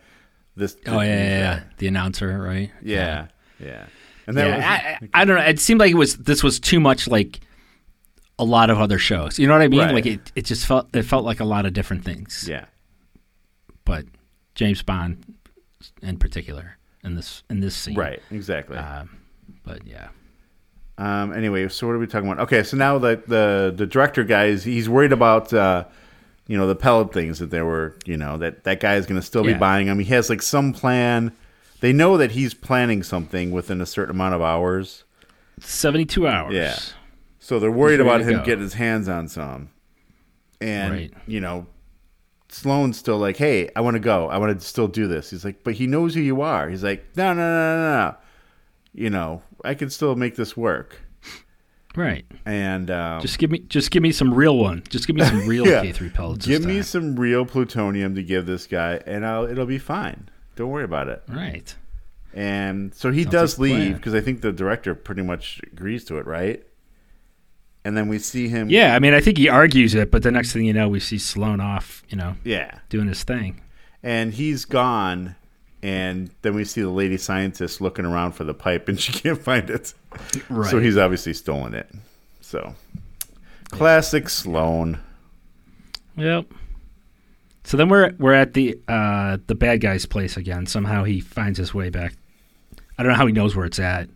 [0.57, 1.61] This Oh yeah, yeah, yeah.
[1.79, 2.71] The announcer, right?
[2.83, 3.87] yeah, yeah.
[4.27, 4.75] And that Yeah, was, I,
[5.17, 5.43] I I don't know.
[5.45, 7.41] It seemed like it was this was too much like
[8.43, 9.39] a lot of other shows.
[9.39, 9.81] You know what I mean?
[9.81, 9.95] Right.
[9.95, 12.47] Like it, it just felt it felt like a lot of different things.
[12.49, 12.67] yeah.
[13.85, 14.05] But
[14.55, 15.35] James Bond
[16.03, 17.97] in particular in this in this scene.
[17.97, 18.77] Right, exactly.
[18.77, 19.19] Um,
[19.65, 20.09] but yeah.
[20.99, 22.43] Um, anyway, so what are we talking about?
[22.45, 25.85] Okay, so now the the, the director guy is he's worried about uh,
[26.47, 29.21] you know the pellet things that there were you know that that guy is going
[29.21, 29.99] to still be buying them.
[29.99, 31.33] He has like some plan.
[31.81, 35.03] They know that he's planning something within a certain amount of hours,
[35.61, 36.55] Seventy two hours.
[36.55, 36.77] Yeah.
[37.45, 38.45] So they're worried about him go.
[38.45, 39.71] getting his hands on some.
[40.61, 41.13] And Right.
[41.27, 41.67] you know,
[42.49, 44.29] Sloane's still like, "Hey, I want to go.
[44.29, 46.85] I want to still do this." He's like, "But he knows who you are." He's
[46.85, 48.17] like, "No, no, no, no, no.
[48.95, 51.01] You know, I can still make this work."
[51.97, 52.25] Right.
[52.47, 54.85] And um, Just give me just give me some real one.
[54.89, 55.83] Just give me some real Yeah.
[55.83, 56.47] K three pellets.
[56.47, 60.29] Give me some real plutonium to give this guy, and I'll, it'll be fine.
[60.55, 61.23] Don't worry about it.
[61.29, 61.75] Right.
[62.33, 66.05] And so he Sounds does like leave because I think the director pretty much agrees
[66.05, 66.63] to it, right?
[67.85, 68.69] And then we see him.
[68.71, 71.01] Yeah, I mean I think he argues it, but the next thing you know we
[71.01, 72.79] see Sloane off, you know, Yeah.
[72.89, 73.61] doing his thing.
[74.03, 75.35] And he's gone.
[75.83, 79.41] And then we see the lady scientist looking around for the pipe, and she can't
[79.43, 79.95] find it.
[80.49, 80.71] Right.
[80.71, 81.91] So he's obviously stolen it.
[82.41, 82.75] So
[83.71, 84.99] classic Sloane.
[86.17, 86.47] Yep.
[87.65, 90.67] So then we're we're at the uh, the bad guy's place again.
[90.67, 92.15] Somehow he finds his way back.
[92.99, 94.09] I don't know how he knows where it's at.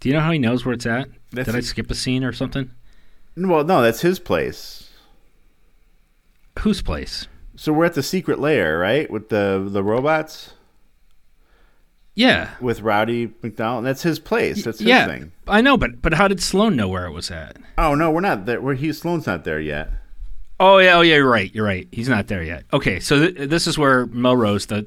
[0.00, 1.08] Do you know how he knows where it's at?
[1.32, 2.70] That's Did I skip a scene or something?
[3.36, 4.90] Well, no, that's his place.
[6.60, 7.26] Whose place?
[7.56, 9.10] So we're at the secret lair, right?
[9.10, 10.54] With the the robots
[12.14, 13.84] Yeah, with Rowdy McDonald.
[13.84, 14.64] That's his place.
[14.64, 15.06] That's his yeah.
[15.06, 15.32] thing.
[15.46, 17.56] I know, but but how did Sloane know where it was at?
[17.76, 18.60] Oh no, we're not there.
[18.60, 19.90] We're, he Sloane's not there yet.
[20.60, 21.54] Oh yeah, oh yeah, you're right.
[21.54, 21.86] You're right.
[21.92, 22.64] He's not there yet.
[22.72, 24.86] Okay, so th- this is where Melrose, the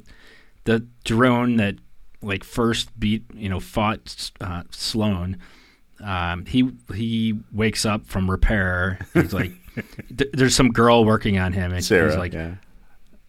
[0.65, 1.75] the drone that
[2.21, 5.37] like first beat, you know, fought uh, Sloane.
[6.03, 8.99] Um, he he wakes up from repair.
[9.13, 9.51] He's like,
[10.17, 12.09] th- there's some girl working on him, and Sarah.
[12.09, 12.55] he's like, yeah.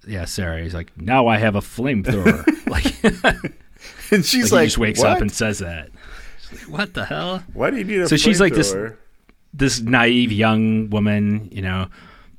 [0.07, 0.63] yeah, Sarah.
[0.63, 2.47] He's like, now I have a flamethrower.
[2.69, 3.53] like,
[4.11, 5.09] And she's like, like, he just wakes what?
[5.11, 5.91] up and says that.
[6.53, 7.43] Like, what the hell?
[7.53, 8.75] Why do you need a So she's like this-
[9.55, 11.89] this naive young woman, you know,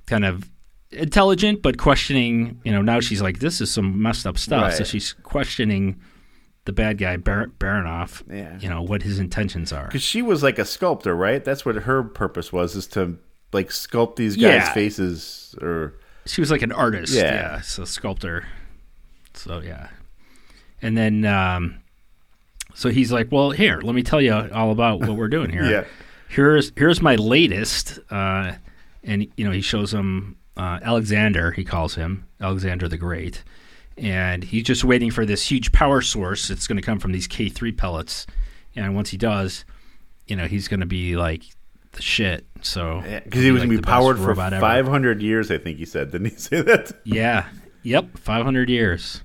[0.08, 0.50] kind of
[0.92, 2.60] intelligent but questioning.
[2.64, 4.74] You know, now she's like, this is some messed up stuff.
[4.74, 6.00] So she's questioning
[6.66, 8.24] the bad guy Bar- Baronoff.
[8.32, 8.58] Yeah.
[8.60, 9.86] You know what his intentions are.
[9.88, 11.44] Because she was like a sculptor, right?
[11.44, 13.18] That's what her purpose was, is to
[13.52, 14.74] like sculpt these guys' Yeah.
[14.74, 15.96] faces or
[16.26, 17.14] She was like an artist.
[17.14, 17.24] Yeah.
[17.34, 17.62] Yeah.
[17.62, 18.48] So sculptor.
[19.34, 19.90] So yeah.
[20.82, 21.80] And then, um,
[22.76, 25.64] so he's like, well, here, let me tell you all about what we're doing here.
[25.70, 25.84] Yeah.
[26.30, 28.54] Here's here's my latest, uh,
[29.04, 31.52] and you know he shows him uh, Alexander.
[31.52, 33.44] He calls him Alexander the Great,
[33.98, 36.50] and he's just waiting for this huge power source.
[36.50, 38.26] It's going to come from these K three pellets,
[38.76, 39.66] and once he does,
[40.28, 41.44] you know he's going to be like
[41.94, 42.46] the shit.
[42.62, 44.62] So because he was like gonna be powered for robot ever.
[44.62, 45.52] five hundred years.
[45.52, 46.12] I think he said.
[46.12, 46.92] Didn't he say that?
[47.04, 47.48] Yeah.
[47.84, 48.18] Yep.
[48.18, 49.22] 500 years.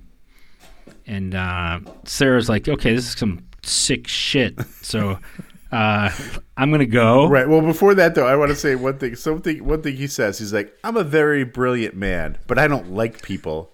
[1.07, 4.59] And uh, Sarah's like, okay, this is some sick shit.
[4.81, 5.17] So
[5.71, 6.11] uh,
[6.57, 7.27] I'm going to go.
[7.27, 7.47] Right.
[7.47, 9.15] Well, before that though, I want to say one thing.
[9.15, 9.63] Something.
[9.65, 10.39] One thing he says.
[10.39, 13.71] He's like, "I'm a very brilliant man, but I don't like people.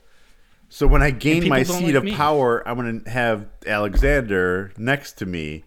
[0.76, 5.14] So when I gain my seat like of me." power, I'm gonna have Alexander next
[5.20, 5.64] to me."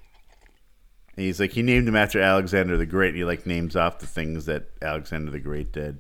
[1.17, 3.09] And he's like, he named him after Alexander the Great.
[3.09, 5.99] And he like names off the things that Alexander the Great did.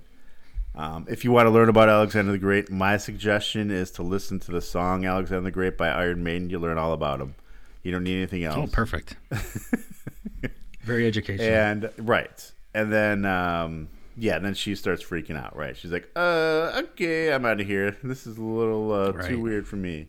[0.74, 4.40] Um, if you want to learn about Alexander the Great, my suggestion is to listen
[4.40, 6.50] to the song "Alexander the Great" by Iron Maiden.
[6.50, 7.34] You learn all about him.
[7.82, 8.58] You don't need anything else.
[8.58, 9.16] Oh, perfect.
[10.82, 11.48] Very educational.
[11.48, 13.88] And right, and then um,
[14.18, 15.56] yeah, and then she starts freaking out.
[15.56, 17.96] Right, she's like, "Uh, okay, I'm out of here.
[18.02, 19.28] This is a little uh, Right.
[19.28, 20.08] too weird for me."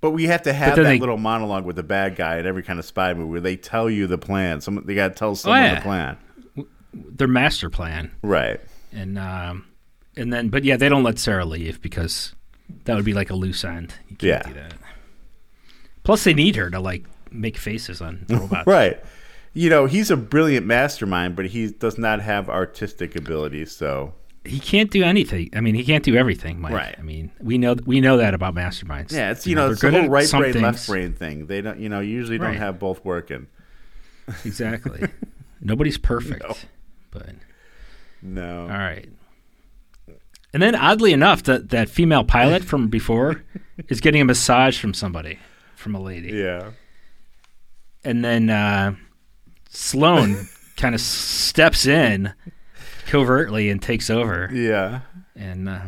[0.00, 2.62] But we have to have that they- little monologue with the bad guy in every
[2.62, 4.60] kind of spy movie where they tell you the plan.
[4.60, 5.74] Some they got to tell someone Oh, yeah.
[5.76, 6.16] the plan.
[6.92, 8.10] Their master plan.
[8.22, 8.60] Right.
[8.92, 9.66] And um,
[10.16, 12.34] and then, but yeah, they don't let Sarah leave because
[12.84, 13.94] that would be like a loose end.
[14.08, 14.42] You can't Yeah.
[14.48, 14.74] do that.
[16.02, 18.66] Plus, they need her to like make faces on robots.
[18.66, 19.02] Right.
[19.54, 23.70] You know, he's a brilliant mastermind, but he does not have artistic abilities.
[23.72, 24.12] So
[24.44, 25.48] he can't do anything.
[25.54, 26.72] I mean, he can't do everything, Mike.
[26.72, 26.94] Right.
[26.98, 29.12] I mean, we know we know that about masterminds.
[29.12, 31.46] yeah, it's you know, they're it's the whole right brain, left brain thing.
[31.46, 33.46] They don't, you know, usually don't have both working.
[34.46, 35.06] Exactly.
[35.60, 36.66] Nobody's perfect,
[37.10, 37.28] but
[38.22, 38.62] No.
[38.62, 39.06] all right.
[40.54, 43.42] And then, oddly enough, that that female pilot from before
[43.88, 45.38] is getting a massage from somebody,
[45.76, 46.32] from a lady.
[46.32, 46.70] Yeah.
[48.02, 48.94] And then uh,
[49.76, 52.32] Sloane kind of steps in
[53.06, 55.00] covertly and takes over, Yeah.
[55.36, 55.80] and uh,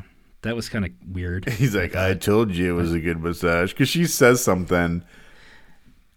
[0.43, 1.49] that was kind of weird.
[1.49, 5.03] He's like, I told you it was a good massage because she says something,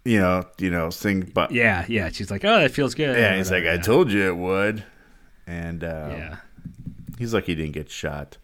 [0.04, 2.10] you know, you know, sing, but Yeah, yeah.
[2.10, 3.82] She's like, "Oh, that feels good." yeah, he's like, I yeah.
[3.82, 4.84] told you it would,
[5.48, 6.36] and uh, Yeah.
[7.18, 8.38] he's like, he didn't get shot,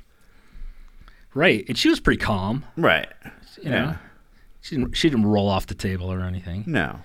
[1.34, 2.64] Right, and she was pretty calm.
[2.78, 3.08] right?
[3.62, 3.96] You know,
[4.62, 6.64] she didn't she didn't roll off the table or anything.
[6.68, 7.00] No,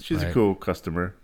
[0.00, 1.14] she's a cool customer.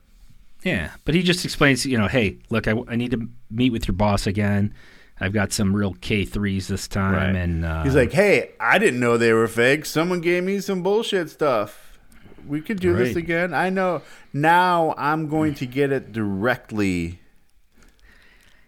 [0.65, 3.89] Yeah, but he just explains, you know, hey, look, I, I need to meet with
[3.89, 4.73] your boss again.
[5.21, 7.37] I've got some real K threes this time, Right.
[7.37, 9.85] and uh, he's like, hey, I didn't know they were fake.
[9.87, 11.99] Someone gave me some bullshit stuff.
[12.47, 13.55] We could do this again.
[13.55, 14.03] I know.
[14.33, 17.21] Now I'm going to get it directly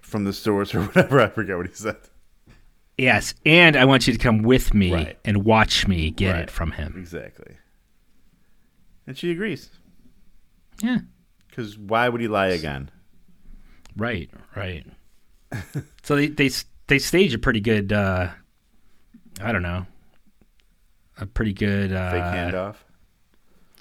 [0.00, 1.20] from the source or whatever.
[1.20, 1.96] I forget what he said.
[2.98, 5.18] yes, and I want you to come with me Right.
[5.24, 6.42] and watch me get Right.
[6.42, 6.94] it from him.
[6.96, 7.56] Exactly.
[9.06, 9.70] And she agrees.
[10.82, 10.98] Yeah,
[11.54, 12.90] Because why would he lie again?
[13.96, 14.84] right, right.
[16.02, 16.50] so they they
[16.88, 18.28] they stage a pretty good, uh,
[19.40, 19.86] I don't know,
[21.18, 22.74] a pretty good uh, Fake handoff.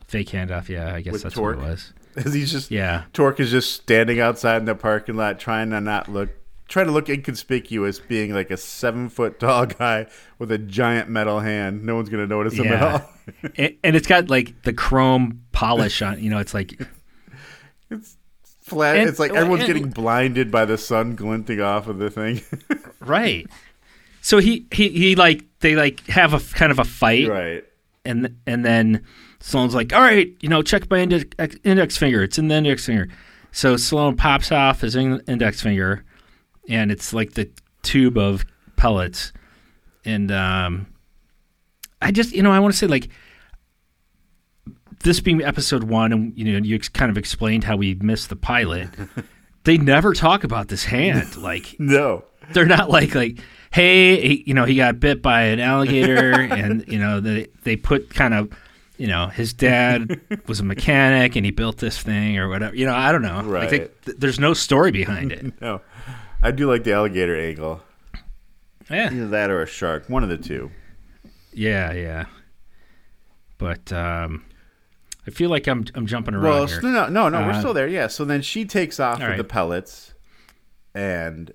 [0.05, 1.57] Fake handoff, yeah, I guess With that's Torque?
[1.57, 1.93] what it was.
[2.15, 3.05] As he's just Yeah.
[3.13, 6.29] Torque is just standing outside in the parking lot, trying to not look,
[6.67, 10.05] trying to look inconspicuous, being like a seven foot tall guy
[10.37, 11.83] with a giant metal hand.
[11.83, 13.09] No one's gonna notice him at all.
[13.57, 16.21] and, and it's got like the chrome polish on.
[16.21, 16.79] You know, it's like
[17.93, 18.17] it's
[18.61, 18.97] flat.
[18.97, 22.41] And- it's like everyone's and- getting blinded by the sun glinting off of the thing.
[22.99, 23.47] right.
[24.21, 27.65] So he, he he like they like have a kind of a fight, Right.
[28.05, 29.03] and and then
[29.41, 31.25] Sloane's like, "All right, you know, check my index,
[31.65, 32.23] index finger.
[32.23, 33.09] It's in the index finger."
[33.51, 36.05] So Sloane pops off his index finger,
[36.69, 37.49] and it's like the
[37.81, 38.45] tube of
[38.77, 39.33] pellets.
[40.05, 40.87] And um,
[42.01, 43.09] I just, you know, I want to say like
[45.03, 48.29] this being episode one, and you know, you ex- kind of explained how we missed
[48.29, 48.89] the pilot.
[49.63, 52.25] they never talk about this hand, like No.
[52.51, 53.39] they're not like like
[53.71, 57.75] hey he, you know he got bit by an alligator and you know they they
[57.75, 58.49] put kind of
[58.97, 62.85] you know his dad was a mechanic and he built this thing or whatever you
[62.85, 64.03] know i don't know like they, Right.
[64.05, 65.81] th- there's no story behind it No.
[66.43, 67.81] I do like the alligator angle.
[68.91, 70.07] yeah Either that or a shark.
[70.09, 70.69] One of the two.
[71.53, 72.25] yeah yeah
[73.57, 74.43] but um
[75.27, 76.81] i feel like i'm i'm jumping around Well, here.
[76.81, 77.45] no, no, no, no.
[77.47, 77.87] we're Uh, still there.
[77.87, 78.07] Yeah.
[78.07, 79.37] So then she takes off with right.
[79.37, 80.13] the pellets,
[80.93, 81.51] and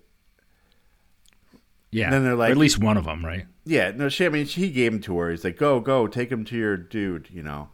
[1.91, 4.25] yeah then they're Or like- at least one of them right yeah, no, she.
[4.25, 5.31] I mean, he gave him to her.
[5.31, 7.69] He's like, "Go, go, take him to your dude," you know.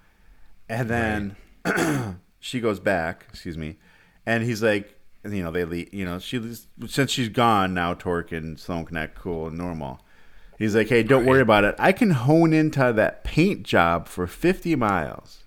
[0.69, 1.37] And then
[2.41, 3.27] she goes back.
[3.29, 3.77] Excuse me,
[4.27, 5.95] and he's like, you know, they leave.
[5.95, 6.41] You know, she
[6.89, 7.95] since she's gone now.
[7.95, 10.01] Torque and Sloane can act cool and normal.
[10.59, 11.77] He's like, "Hey, don't worry about it.
[11.79, 15.44] I can hone into that paint job for fifty miles."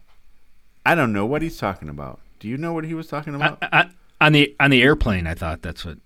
[0.88, 2.20] I don't know what he's talking about.
[2.40, 3.60] Do you know what he was talking about?
[3.62, 6.00] I, I, on the on the airplane i thought that's what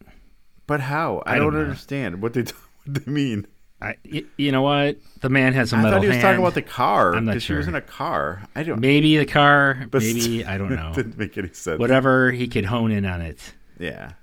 [0.71, 1.21] but how?
[1.25, 2.41] I, I don't, don't understand what they
[2.85, 3.45] what they mean.
[3.81, 3.97] I,
[4.37, 4.97] you know what?
[5.19, 6.23] The man has a I metal thought he was hand.
[6.23, 8.43] talking about the car I'm not because she was in a car.
[8.55, 8.79] I don't.
[8.79, 9.85] Maybe the car.
[9.91, 10.93] But maybe I don't know.
[10.95, 11.77] didn't make any sense.
[11.77, 13.53] Whatever he could hone in on it.
[13.79, 14.13] Yeah.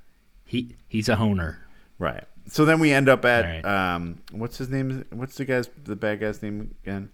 [0.46, 1.66] He he's a honer.
[1.98, 2.24] Right.
[2.46, 3.94] So then we end up at right.
[3.94, 5.04] um, what's his name?
[5.10, 7.10] What's the guy's the bad guy's name again?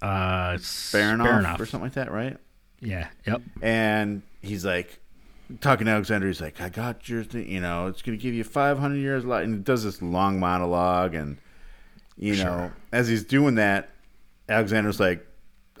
[0.00, 1.60] Uh, it's Baronoff, Baronoff.
[1.60, 2.38] or something like that, right?
[2.80, 3.08] Yeah.
[3.26, 3.42] Yep.
[3.62, 4.98] And he's like
[5.60, 6.26] talking to Alexander.
[6.26, 9.44] He's like, "I got your, thing, you know, it's gonna give you 500 years life."
[9.44, 11.38] And he does this long monologue, and
[12.16, 13.90] you know, as he's doing that,
[14.48, 15.26] Alexander's like,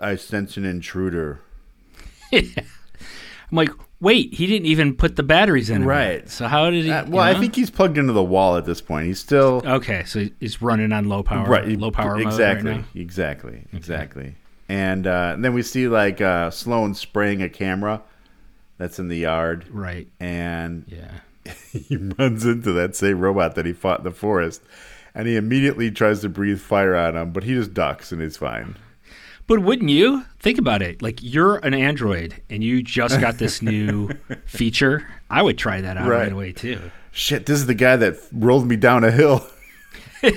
[0.00, 1.40] "I sense an intruder."
[2.32, 5.84] I'm like, wait, he didn't even put the batteries in.
[5.84, 6.28] Right.
[6.28, 6.90] So how did he?
[6.90, 9.06] Uh, you well, I think he's plugged into the wall at this point.
[9.06, 11.48] He's still Okay, so he's running on low power.
[11.48, 14.34] right Low power exactly mode right exactly exactly
[14.68, 18.02] and uh, then we see like uh, sloane spraying a camera
[18.76, 20.08] that's in the yard Right.
[20.20, 21.20] and Yeah.
[21.72, 24.62] he runs into that same robot that he fought in the forest
[25.14, 28.36] and he immediately tries to breathe fire on him but he just ducks and he's
[28.36, 28.76] fine
[29.46, 31.00] But wouldn't you think about it?
[31.00, 34.10] Like you're an android and you just got this new
[34.44, 35.08] feature.
[35.30, 36.32] I would try that out right, Right.
[36.32, 36.90] away too.
[37.12, 39.46] shit this is the guy that rolled me down a hill
[40.22, 40.30] I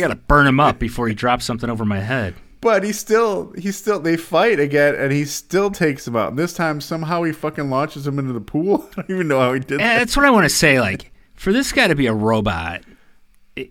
[0.00, 2.34] got to burn him up before he drops something over my head.
[2.60, 6.38] But he still he still they fight again and he still takes him out and
[6.38, 9.52] this time somehow he fucking launches him into the pool i don't even know how
[9.52, 10.80] he did And that that's what I want to say.
[10.80, 12.82] Like for this guy to be a robot,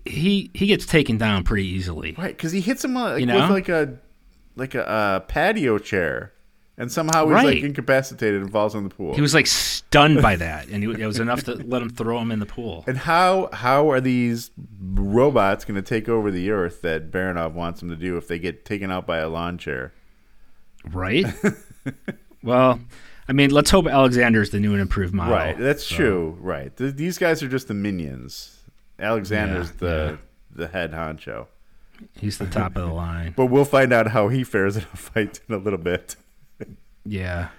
[0.06, 2.16] he he gets taken down pretty easily.
[2.18, 3.42] Right, because he hits him uh, like, You know?
[3.42, 3.98] with like a
[4.56, 6.34] like a uh, patio chair,
[6.78, 9.14] and somehow he's like incapacitated and falls in the pool.
[9.16, 12.20] He was like stunned by that, and he, it was enough to let him throw
[12.20, 12.84] him in the pool.
[12.88, 14.52] and how how are these
[14.94, 18.40] robots going to take over the Earth that Baranov wants them to do if they
[18.40, 19.94] get taken out by a lawn chair?
[20.92, 21.26] Right.
[22.44, 22.80] well,
[23.28, 25.34] I mean, let's hope Alexander's the new and improved model.
[25.34, 26.38] right, that's So, true.
[26.40, 28.54] Right, Th- these guys are just the minions.
[29.00, 30.20] Alexander's Yeah, the
[30.56, 31.48] the head honcho,
[32.20, 33.34] He's the top of the line.
[33.36, 36.16] but we'll find out how he fares in a fight in a little bit.
[37.08, 37.50] Yeah.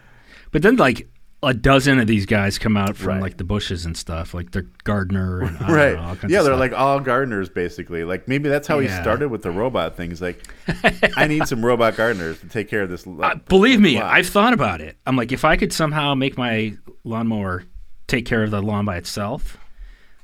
[0.51, 1.07] But then, like,
[1.43, 3.23] a dozen of these guys come out from Right.
[3.23, 5.95] like the bushes and stuff, like they're gardener and right.
[5.95, 8.03] know, yeah, they're like all gardeners basically.
[8.03, 10.21] Like maybe that's how he started with the robot things.
[10.21, 10.43] Like,
[11.17, 13.07] I need some robot gardeners to take care of this.
[13.07, 14.01] Uh, believe me.
[14.01, 14.97] I've thought about it.
[15.07, 17.63] I'm like, if I could somehow make my lawnmower
[18.09, 19.59] take care of the lawn by itself,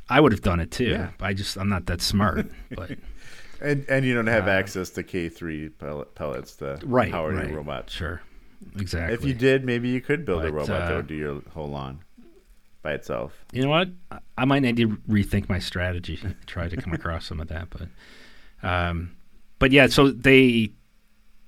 [0.08, 0.86] I would have done it too.
[0.86, 1.10] Yeah.
[1.20, 2.46] I just, I'm not that smart.
[2.74, 2.90] But
[3.60, 7.32] and and you don't have access to K three pellet, pellets to Uh, right, power
[7.32, 7.88] right, your robot.
[7.88, 8.20] Sure,
[8.78, 9.14] exactly.
[9.14, 11.42] If you did, maybe you could build a But, robot that uh, would do your
[11.52, 12.00] whole lawn
[12.82, 13.32] by itself.
[13.52, 13.88] You know what?
[14.10, 16.18] I- I might need to rethink my strategy.
[16.46, 17.88] Try to come across some of that, but,
[18.68, 19.12] um,
[19.58, 19.86] but yeah.
[19.86, 20.72] So they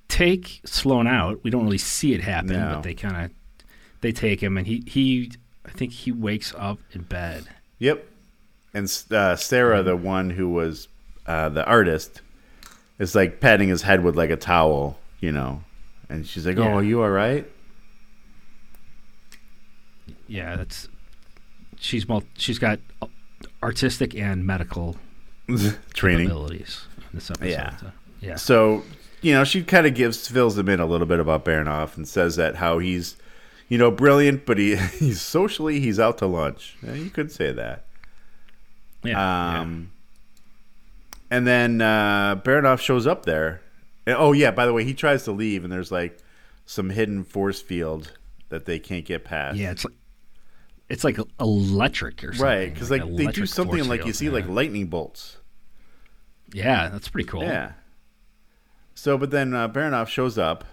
[0.07, 1.43] take Sloane out.
[1.43, 2.75] We don't really see it happen, No.
[2.75, 3.31] but they kind of
[4.01, 5.31] they take him, and he he.
[5.65, 7.43] I think he wakes up in bed.
[7.79, 8.07] Yep.
[8.73, 10.87] And uh, Sarah, the one who was
[11.25, 12.21] uh, the artist,
[12.99, 15.61] is like patting his head with like a towel, you know.
[16.09, 16.73] And she's like, "Oh, Yeah.
[16.75, 17.45] are you all right?"
[20.27, 20.87] Yeah, that's
[21.79, 22.05] she's
[22.37, 22.79] she's got
[23.63, 24.97] artistic and medical
[25.93, 26.27] Training.
[26.27, 27.49] abilities in this episode.
[27.49, 27.77] Yeah.
[27.77, 27.91] so,
[28.21, 28.35] yeah.
[28.35, 28.83] So,
[29.21, 32.07] you know, she kind of gives fills him in a little bit about Baronoff and
[32.07, 33.15] says that how he's,
[33.69, 36.75] you know, brilliant, but he he's socially he's out to lunch.
[36.83, 37.85] Yeah, you could say that.
[39.03, 39.91] yeah, Um,
[41.31, 42.35] and then uh,
[42.77, 43.61] shows up there.
[44.07, 46.17] And- oh yeah, by the way, he tries to leave, and there's like
[46.65, 48.17] some hidden force field
[48.49, 49.57] that they can't get past.
[49.57, 49.93] Yeah, it's like
[50.89, 52.45] it's like electric or something.
[52.45, 54.31] right, because like, they do something like you see yeah.
[54.31, 55.37] like lightning bolts.
[56.53, 57.43] yeah, that's pretty cool.
[57.43, 57.73] Yeah.
[58.95, 60.63] So, but then uh, Baronoff shows up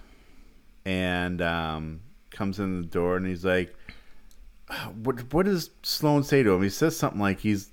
[0.85, 3.74] and um, comes in the door, and he's like,
[5.03, 5.32] "What?
[5.35, 7.70] What does Sloane say to him?" He says something like he's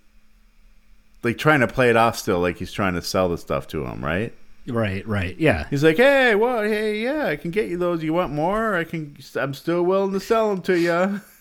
[1.21, 3.85] like trying to play it off still, like he's trying to sell the stuff to
[3.85, 4.33] him, right?
[4.67, 5.37] Right, right.
[5.39, 5.65] Yeah.
[5.69, 8.03] He's like, "Hey, well, hey, yeah, I can get you those.
[8.03, 8.75] You want more?
[8.75, 9.17] I can.
[9.35, 11.21] I'm still willing to sell them to you."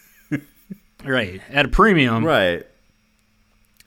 [1.05, 1.41] Right.
[1.51, 2.25] At a premium.
[2.25, 2.67] Right.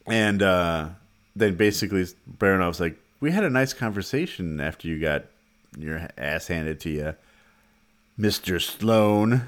[0.08, 0.90] And uh,
[1.36, 5.26] then basically Baronoff's like, "We had a nice conversation after you got
[5.78, 7.16] your ass handed to you,
[8.18, 9.44] Mister Sloane,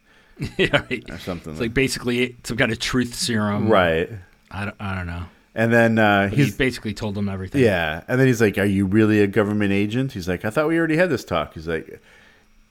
[0.56, 1.04] yeah, right.
[1.10, 3.68] or something." It's like basically some kind of truth serum.
[3.68, 4.10] right.
[4.50, 5.24] I don't, I don't know.
[5.58, 7.62] And then uh, he's basically told them everything.
[7.62, 10.68] yeah, and then he's like, "Are you really a government agent?" He's like, "I thought
[10.68, 12.00] we already had this talk." He's like.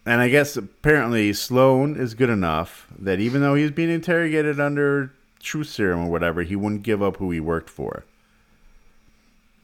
[0.05, 5.11] And I guess apparently Sloane is good enough that even though he's being interrogated under
[5.41, 8.05] truth serum or whatever, he wouldn't give up who he worked for.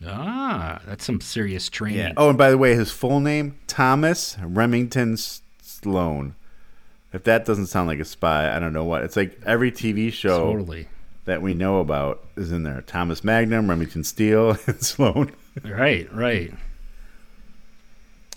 [0.05, 1.99] Ah, that's some serious training.
[1.99, 2.13] Yeah.
[2.17, 6.35] Oh, and by the way, his full name Thomas Remington Sloane.
[7.13, 9.03] If that doesn't sound like a spy, I don't know what.
[9.03, 10.87] It's like every TV show Totally.
[11.25, 12.81] That we know about is in there.
[12.81, 15.31] Thomas Magnum, Remington Steele, and Sloane.
[15.63, 16.51] Right, right.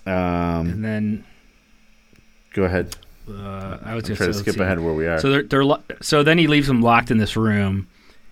[0.06, 1.24] Um, And then
[2.54, 2.96] go ahead.
[3.28, 5.18] uh, I was trying to skip ahead where we are.
[5.18, 7.88] So they're, they're lo- so then he leaves them locked in this room,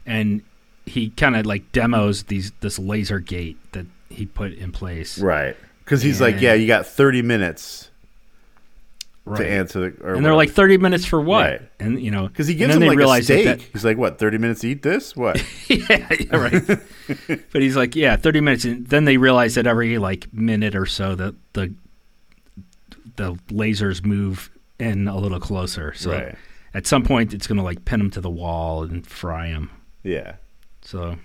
[0.07, 0.43] and
[0.87, 5.19] he kind of like demos these this laser gate that he put in place.
[5.19, 5.57] right.
[5.85, 7.91] Because he's like, yeah, you got 30 minutes
[9.27, 9.39] Right.
[9.39, 10.15] to answer the.
[10.17, 11.45] And they're like thirty minutes for what?
[11.51, 11.63] Right.
[11.81, 13.45] And you know, because he gives they like a realize that- steak.
[13.61, 15.17] that- He's like, what, 30 minutes to eat this?
[15.17, 15.43] What?
[15.69, 16.63] yeah, yeah, right.
[17.53, 20.85] but he's like, yeah, thirty minutes, and then they realize that every like minute or
[20.87, 21.75] so that the
[23.17, 25.95] the lasers move in a little closer.
[25.95, 26.35] So Right.
[26.75, 29.71] at some point, it's gonna like pin him to the wall and fry him.
[30.03, 30.35] yeah.
[30.83, 31.17] So,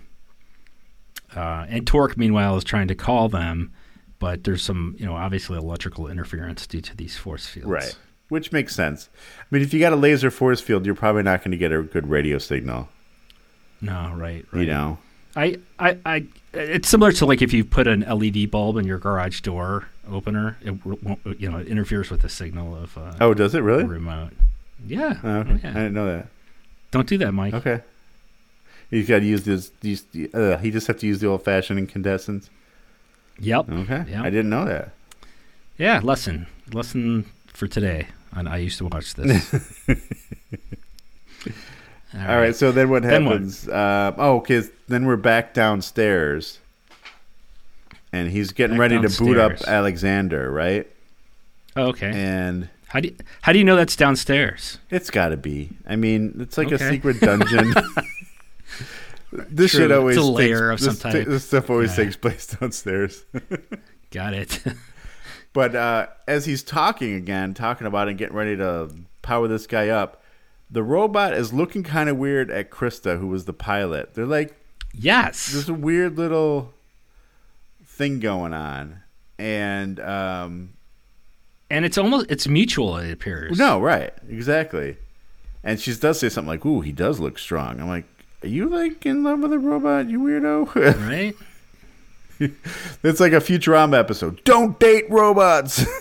[1.36, 3.74] uh, and Torque, meanwhile, is trying to call them,
[4.20, 7.70] but there's some, you know, obviously electrical interference due to these force fields.
[7.70, 7.98] Right.
[8.28, 9.10] Which makes sense.
[9.40, 11.72] I mean, if you got a laser force field, you're probably not going to get
[11.72, 12.90] a good radio signal.
[13.82, 14.46] No, right.
[14.52, 14.62] right.
[14.62, 14.98] You know.
[15.36, 19.00] I, I, I, it's similar to like if you put an LED bulb in your
[19.00, 23.34] garage door opener, it won't, you know, it interferes with the signal of uh, Oh,
[23.34, 23.86] does it really?
[23.86, 24.34] remote.
[24.86, 25.18] Yeah.
[25.24, 25.60] Oh, okay.
[25.64, 26.28] Oh, I didn't know that.
[26.92, 27.54] Don't do that, Mike.
[27.54, 27.82] Okay.
[28.90, 29.72] You've got to use this.
[29.82, 30.04] These,
[30.34, 32.50] uh, he just have to use the old fashioned incandescents.
[33.40, 33.70] Yep.
[33.70, 34.06] Okay.
[34.10, 34.22] Yeah.
[34.24, 34.92] I didn't know that.
[35.78, 36.00] Yeah.
[36.04, 36.48] Lesson.
[36.74, 38.08] Lesson for today.
[38.34, 39.54] And I used to watch this.
[42.14, 42.56] All All right.
[42.56, 43.34] So then what Then what?
[43.34, 43.68] happens?
[43.68, 44.64] Uh, oh, okay.
[44.88, 46.60] Then we're back downstairs,
[48.12, 49.54] and he's getting Back ready to boot up.
[49.68, 50.88] Alexander, right?
[51.76, 52.12] Oh, okay.
[52.14, 54.80] And How do you, how do you know that's downstairs?
[54.90, 55.70] it's got to be.
[55.88, 57.74] I mean, it's like a secret dungeon.
[59.32, 59.82] this True.
[59.82, 61.28] shit It's always a layer takes, of this, some type.
[61.28, 62.04] this stuff always Yeah.
[62.06, 63.26] takes place downstairs.
[64.12, 64.64] Got it.
[65.52, 68.92] But uh, as he's talking again, talking about it and getting ready to
[69.24, 70.22] power this guy up,
[70.70, 74.14] the robot is looking kind of weird at Krista, who was the pilot.
[74.14, 74.56] They're like,
[74.94, 75.52] yes.
[75.52, 76.72] there's a weird little
[77.84, 79.02] thing going on.
[79.40, 80.74] And, um,
[81.72, 82.98] And it's almost it's mutual.
[82.98, 83.58] It appears.
[83.58, 84.98] no, right, exactly.
[85.64, 87.80] And she does say something like, ooh, he does look strong.
[87.82, 88.06] I'm like,
[88.44, 90.74] are you like in love with a robot, you weirdo?
[91.08, 91.36] Right.
[93.04, 94.42] it's like a Futurama episode.
[94.44, 95.86] Don't date robots.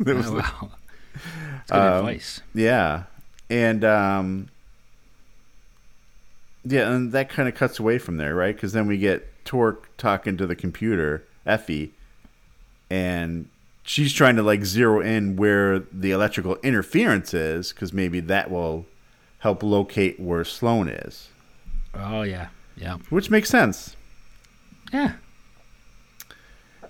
[0.00, 0.70] That was Oh, the- wow.
[1.68, 2.40] That's good Um, advice.
[2.54, 3.02] Yeah.
[3.50, 4.48] And um
[6.64, 8.56] yeah, and that kind of cuts away from there, right?
[8.56, 11.92] Cuz then we get Torque talking to the computer, Effie,
[12.90, 13.48] and
[13.82, 18.86] she's trying to like zero in where the electrical interference is cuz maybe that will
[19.40, 21.28] help locate where Sloane is,
[21.98, 22.48] Oh yeah.
[22.76, 22.98] Yeah.
[23.10, 23.96] which makes sense.
[24.92, 25.12] Yeah.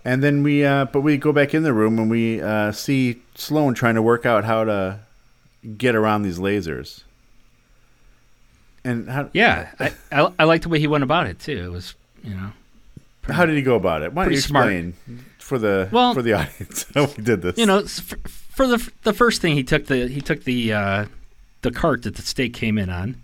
[0.05, 3.23] And then we, uh, but we go back in the room and we uh, see
[3.35, 5.01] Sloane trying to work out how to
[5.77, 7.03] get around these lasers.
[8.85, 9.71] And how, Yeah.
[9.81, 11.57] I, I I liked the way he went about it too.
[11.65, 12.53] It was you know.
[13.25, 14.13] how did he go about it?
[14.13, 14.73] Why don't you Pretty smart.
[14.73, 17.59] explain for the Well- for the audience how we did this?
[17.59, 20.73] You know, s- f- for the the first thing he took the he took the
[20.73, 21.05] uh,
[21.63, 23.21] the cart that the steak came in on,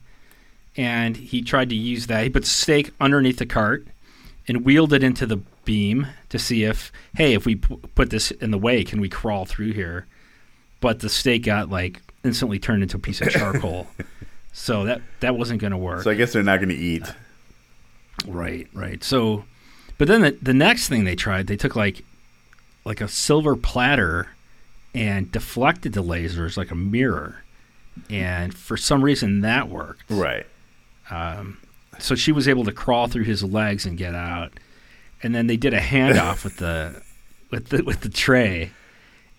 [0.76, 2.22] and he tried to use that.
[2.24, 3.86] He put the steak underneath the cart
[4.48, 8.32] and wheeled it into the beam to see if hey if we p- put this
[8.32, 10.06] in the way can we crawl through here,
[10.80, 13.86] but the steak got like instantly turned into a piece of charcoal.
[14.54, 16.02] So that that wasn't going to work.
[16.02, 17.04] so I guess they're not going to eat.
[18.26, 19.02] Right, right.
[19.02, 19.44] So,
[19.96, 22.04] but But then the, the next thing they tried, they took like
[22.84, 24.28] like a silver platter
[24.94, 27.42] and deflected the lasers like a mirror,
[28.10, 30.02] and for some reason that worked.
[30.10, 30.46] Right.
[31.12, 31.58] Um,
[31.98, 34.52] so she was able to crawl through his legs and get out.
[35.22, 37.02] And then they did a handoff with the
[37.50, 38.70] with the with the tray.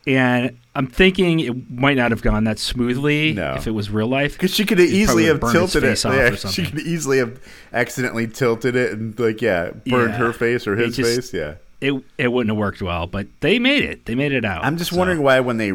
[0.06, 3.54] And I'm thinking it might not have gone that smoothly No.
[3.56, 4.34] if it was real life.
[4.34, 6.04] Because she could have easily have tilted it.
[6.04, 7.40] Yeah, she could easily have
[7.72, 10.18] accidentally tilted it and like yeah, burned Yeah.
[10.18, 11.34] her face or his just- face.
[11.34, 11.56] Yeah.
[11.82, 14.06] It it wouldn't have worked well, but they made it.
[14.06, 14.64] They made it out.
[14.64, 15.74] I'm just So, wondering why when they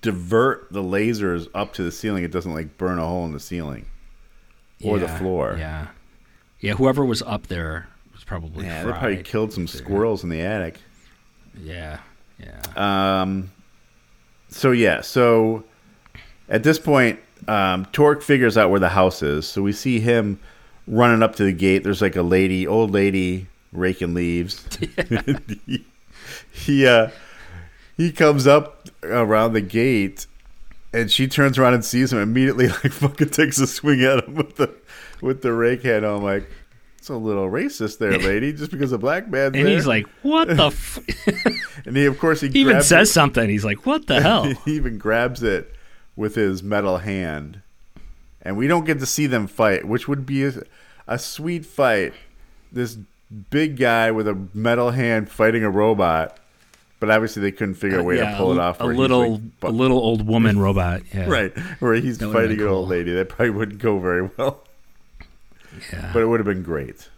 [0.00, 3.40] divert the lasers up to the ceiling, it doesn't like burn a hole in the
[3.40, 3.86] ceiling
[4.84, 5.56] or the floor.
[5.58, 5.88] Yeah,
[6.60, 6.74] yeah.
[6.74, 10.78] Whoever was up there was probably Yeah, they probably killed some squirrels in the attic.
[11.62, 12.00] Yeah,
[12.38, 13.20] yeah.
[13.22, 13.50] Um,
[14.48, 15.64] so yeah, so
[16.48, 19.46] at this point, um, Torque figures out where the house is.
[19.46, 20.38] So we see him
[20.86, 21.84] running up to the gate.
[21.84, 24.66] There's like a lady, old lady, raking leaves.
[25.66, 25.84] he
[26.52, 27.10] he, uh,
[27.96, 30.26] he comes up around the gate,
[30.94, 32.18] and she turns around and sees him.
[32.18, 34.74] Immediately, like fucking takes a swing at him with the
[35.20, 36.48] with the rake head I'm like.
[36.98, 39.74] It's a little racist there, lady, just because a black man's and there.
[39.74, 41.00] he's like, "What the?" F-?
[41.84, 43.46] and he, of course, he, he even says it- something.
[43.50, 45.74] He's like, "What the hell?" he even grabs it
[46.16, 47.60] with his metal hand.
[48.40, 50.52] And we don't get to see them fight, which would be a,
[51.06, 52.14] a sweet fight.
[52.72, 52.96] This
[53.50, 56.38] big guy with a metal hand fighting a robot.
[57.04, 58.80] But obviously they couldn't figure a uh, way yeah, to pull a, it off.
[58.80, 61.02] A little, like, a little old woman robot.
[61.12, 63.12] Yeah, right, where he's That fighting an old lady.
[63.12, 64.62] That probably wouldn't go very well.
[65.92, 67.10] Yeah, But it would have been great.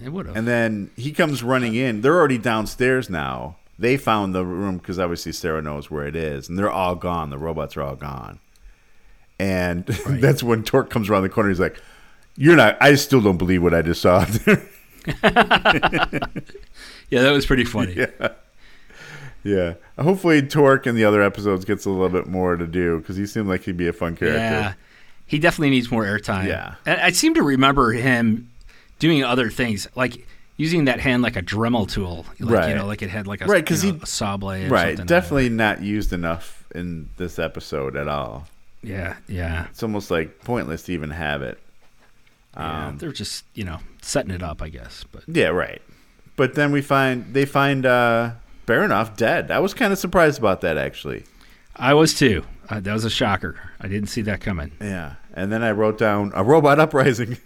[0.00, 0.36] it would have.
[0.36, 2.02] And then he comes running in.
[2.02, 3.56] They're already downstairs now.
[3.80, 7.30] They found the room because obviously Sarah knows where it is, and they're all gone.
[7.30, 8.38] The robots are all gone.
[9.40, 11.48] And that's when Torque comes around the corner.
[11.48, 11.82] He's like,
[12.36, 12.76] "You're not.
[12.80, 14.24] I still don't believe what I just saw."
[17.06, 17.94] out there." yeah, that was pretty funny.
[17.96, 18.28] yeah,
[19.44, 19.74] yeah.
[19.98, 23.26] Hopefully, Torque in the other episodes gets a little bit more to do because he
[23.26, 24.38] seemed like he'd be a fun character.
[24.38, 24.74] Yeah,
[25.26, 26.46] he definitely needs more airtime.
[26.46, 26.74] Yeah.
[26.84, 28.50] and I seem to remember him
[28.98, 30.26] doing other things, like
[30.56, 32.68] using that hand like a Dremel tool, like, Right.
[32.70, 34.66] You know, like it had like a Right, you he- a saw blade.
[34.68, 38.48] or Right, definitely not used enough in this episode at all.
[38.82, 39.66] Yeah, yeah.
[39.70, 41.58] It's almost like pointless to even have it.
[42.56, 42.88] yeah.
[42.88, 45.04] Um, They're just you know setting it up, I guess.
[45.12, 45.82] But Yeah, right.
[46.36, 48.32] But then we find they find uh
[48.66, 49.50] Baronoff dead.
[49.50, 51.24] I was kind of surprised about that actually.
[51.74, 52.44] I was too.
[52.68, 53.56] Uh, that was a shocker.
[53.80, 54.72] I didn't see that coming.
[54.80, 55.14] Yeah.
[55.34, 57.36] And then I wrote down a robot uprising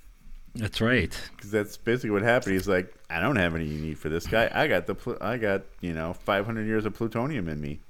[0.56, 1.10] That's right.
[1.36, 2.52] because that's basically what happened.
[2.54, 4.48] He's like, I don't have any need for this guy.
[4.54, 7.80] I got the pl- I got you know 500 years of plutonium in me.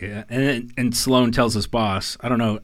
[0.00, 2.60] Yeah, and and Sloane tells his boss, I don't know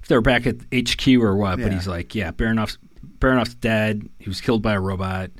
[0.00, 2.78] if they're back at HQ or what, but he's like, yeah, Baronoff's
[3.18, 4.08] Baronoff's dead.
[4.20, 5.30] He was killed by a robot,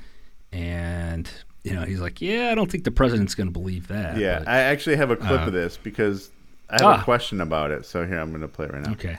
[0.61, 1.31] and
[1.65, 4.17] you know, he's like, yeah, I don't think the president's going to believe that.
[4.17, 6.31] Yeah, but- I actually have a clip uh, of this because
[6.71, 7.01] I have Ah.
[7.01, 7.85] a question about it.
[7.85, 8.93] So here I'm going to play it right now.
[8.93, 9.19] okay.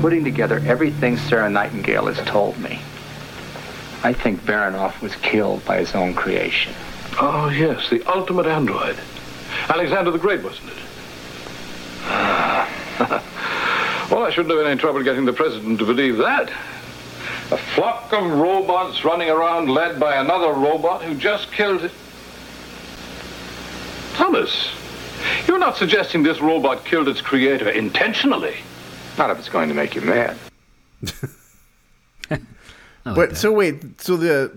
[0.00, 2.80] Putting together everything Sarah Nightingale has told me,
[4.02, 6.72] I think Baronoff was killed by his own creation.
[7.20, 8.96] Oh, yes, the ultimate android.
[9.68, 10.76] Alexander the Great, wasn't it?
[14.10, 16.50] well, I shouldn't have any trouble getting the president to believe that.
[17.52, 21.92] A flock of robots running around led by another robot who just killed it.
[24.14, 24.70] Thomas,
[25.46, 28.56] you're not suggesting this robot killed its creator intentionally.
[29.18, 30.36] Not if it's going to make you mad.
[32.30, 33.36] Like But that.
[33.36, 34.52] so wait, so the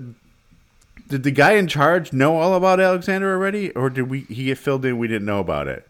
[1.07, 4.57] did the guy in charge know all about Alexander already, or did we he get
[4.57, 4.97] filled in?
[4.97, 5.87] We didn't know about it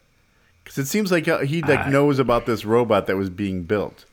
[0.64, 3.64] because it seems like uh, he like I- knows about this robot that was being
[3.64, 4.06] built.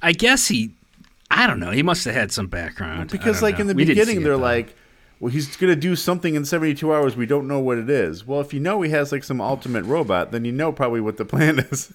[0.00, 0.70] I guess he,
[1.30, 3.10] I don't know, he must have had some background.
[3.10, 3.62] Because like know.
[3.62, 4.74] in the We beginning, they're like,
[5.20, 7.16] "Well, he's gonna do something in seventy two hours.
[7.16, 9.84] We don't know what it is." Well, if you know he has like some ultimate
[9.84, 11.92] robot, then you know probably what the plan is.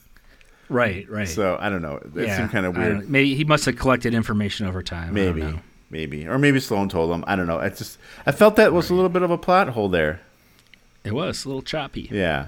[0.68, 1.28] right, right.
[1.28, 1.98] so I don't know.
[2.16, 3.10] It yeah, seemed kind of weird.
[3.10, 5.16] Maybe he must have collected information over time.
[5.16, 5.60] I don't Maybe, know.
[5.90, 7.24] maybe, or maybe Sloane told him.
[7.28, 7.60] I don't know.
[7.60, 10.22] I just I felt that was a little bit of a plot hole there.
[11.04, 12.10] it was a little choppy.
[12.12, 12.48] Yeah.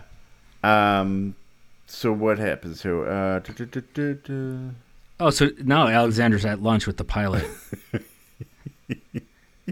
[0.63, 1.35] Um.
[1.87, 2.81] So what happens?
[2.81, 3.39] So uh.
[5.21, 7.45] Oh, so now Alexander's at lunch with the pilot.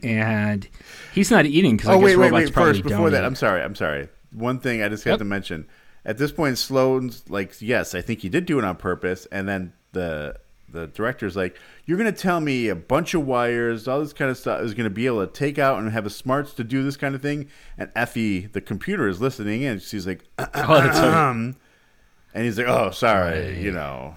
[0.03, 0.67] and
[1.13, 2.53] he's not eating because I Oh guess wait, wait, robots wait!
[2.53, 3.25] probably First, before don't that, eat.
[3.25, 3.61] I'm sorry.
[3.61, 4.07] I'm sorry.
[4.31, 5.19] One thing I just have Yep.
[5.19, 5.65] to mention.
[6.05, 9.47] At this point, Sloane's like, "Yes, I think he did do it on purpose," and
[9.47, 10.35] then the
[10.71, 14.29] the director's like, "You're going to tell me a bunch of wires, all this kind
[14.29, 16.63] of stuff is going to be able to take out and have a smarts to
[16.63, 17.47] do this kind of thing."
[17.77, 19.79] And Effie, the computer, is listening in.
[19.79, 20.45] She's like, Oh,
[20.81, 21.53] that's right.
[22.35, 24.15] and he's like, "Oh, sorry, you know,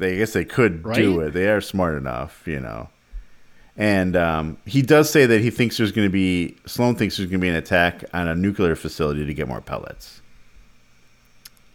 [0.00, 1.30] they I guess they could do it.
[1.32, 2.88] They are smart enough, you know."
[3.76, 7.30] And um, he does say that he thinks there's going to be Sloane thinks there's
[7.30, 10.20] going to be an attack on a nuclear facility to get more pellets.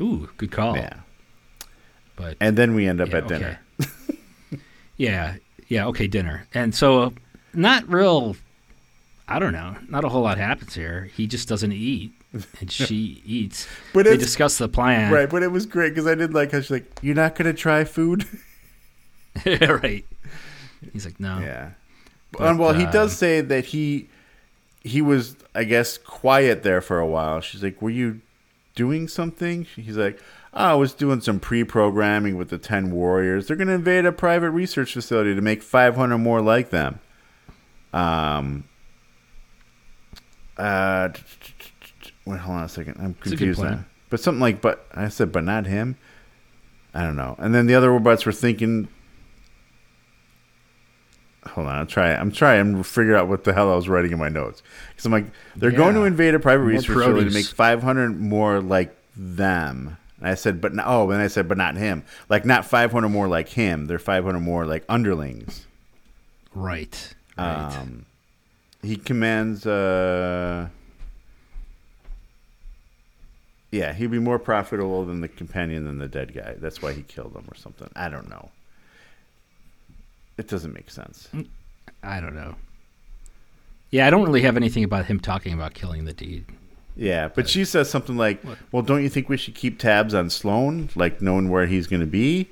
[0.02, 0.76] Ooh, good call.
[0.76, 1.00] Yeah,
[2.16, 3.60] But and then we end up yeah, at dinner.
[3.82, 4.60] okay.
[4.98, 5.36] yeah,
[5.68, 6.48] yeah, okay, dinner.
[6.54, 7.10] And so, uh,
[7.54, 8.36] not real.
[9.28, 9.76] I don't know.
[9.88, 11.10] Not a whole lot happens here.
[11.16, 12.14] He just doesn't eat,
[12.60, 13.68] and she eats.
[13.94, 15.12] But they discuss the plan.
[15.12, 17.54] Right, but it was great because I did like how she's like, "You're not going
[17.54, 18.26] to try food."
[19.46, 20.06] right.
[20.94, 21.40] He's like, no.
[21.40, 21.72] Yeah.
[22.32, 24.10] But, Um, well, he uh, does say that he
[24.84, 27.42] he was, I guess, quiet there for a while.
[27.42, 28.22] She's like, "Were you
[28.76, 30.20] doing something?" He's like,
[30.54, 33.48] oh, "I was doing some pre-programming with the Ten Warriors.
[33.48, 37.00] They're going to invade a private research facility to make 500 more like them."
[37.94, 38.66] Um.
[40.58, 41.10] Uh.
[42.26, 42.98] Wait, hold on a second.
[43.00, 43.86] I'm confused now.
[44.10, 45.98] But something like, but I said, but not him.
[46.94, 47.36] I don't know.
[47.38, 48.88] And then the other robots were thinking
[51.48, 52.20] hold on, I'm trying.
[52.20, 54.64] I'm trying to figure out what the hell I was writing in my notes.
[54.90, 58.20] Because I'm like, they're going to invade a private More research facility to make 500
[58.20, 59.98] more like them.
[60.20, 62.04] And I said, but no, oh, and I said, but not him.
[62.30, 63.86] Like not 500 more like him.
[63.86, 65.68] They're 500 more like underlings.
[66.54, 67.14] Right.
[67.38, 67.76] Right.
[67.76, 68.06] Um,
[68.82, 69.66] he commands.
[69.66, 70.70] Uh,
[73.76, 76.56] yeah, he'd be more profitable than the companion than the dead guy.
[76.58, 77.90] That's why he killed him or something.
[77.94, 78.50] I don't know.
[80.38, 81.28] It doesn't make sense.
[82.02, 82.56] I don't know.
[83.92, 86.46] Yeah, I don't really have anything about him talking about killing the deed.
[86.96, 90.30] Yeah, but she says something like, "Well, don't you think we should keep tabs on
[90.30, 92.50] Sloane, like knowing where he's going to be?"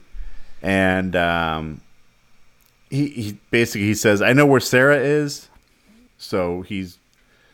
[0.61, 1.81] And um,
[2.89, 5.47] he, he basically he says, "I know where Sarah is,"
[6.17, 6.97] so he's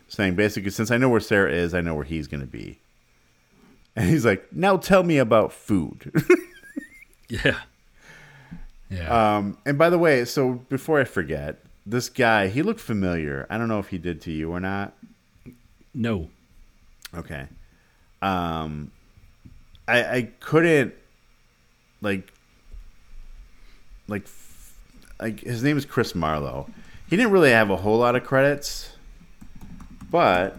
[0.08, 2.80] saying basically, since I know where Sarah is, I know where he's going to be.
[3.96, 6.12] And he's like, "Now tell me about food."
[7.32, 7.60] Yeah.
[8.90, 9.36] Yeah.
[9.38, 13.46] um, and by the way, so before I forget, this guy he looked familiar.
[13.52, 14.94] I don't know if he did to you or not.
[15.94, 16.30] no.
[17.14, 17.46] Okay.
[18.24, 18.92] Um
[19.88, 20.96] I I couldn't
[22.02, 22.34] like
[24.08, 24.28] like
[25.22, 26.68] like his name is Chris Marlowe.
[27.12, 28.92] He didn't really have a whole lot of credits,
[30.10, 30.58] but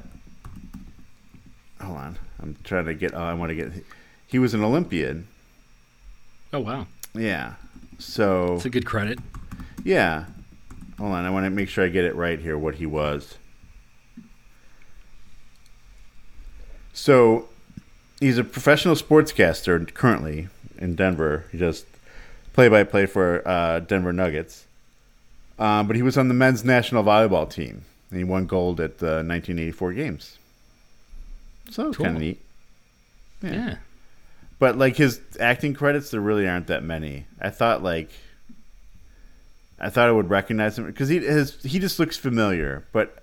[1.80, 2.18] hold on.
[2.42, 3.72] I'm trying to get oh, I want to get
[4.26, 5.26] he was an Olympian.
[6.52, 6.86] Oh wow.
[7.14, 7.54] Yeah.
[7.98, 9.18] So It's a good credit.
[9.84, 10.24] yeah.
[10.98, 13.38] Hold on, I want to make sure I get it right here what he was.
[16.92, 17.48] So,
[18.18, 21.46] he's a professional sportscaster currently in Denver.
[21.52, 21.86] He does
[22.52, 24.66] play-by-play for uh, Denver Nuggets.
[25.58, 28.98] Um, but he was on the men's national volleyball team, and he won gold at
[28.98, 30.38] the 1984 games.
[31.70, 32.04] So Cool.
[32.06, 32.40] kind of neat.
[33.42, 33.76] Yeah.
[34.58, 37.24] But like his acting credits, there really aren't that many.
[37.40, 38.10] I thought like,
[39.78, 42.84] I thought I would recognize him because he his he just looks familiar.
[42.92, 43.22] But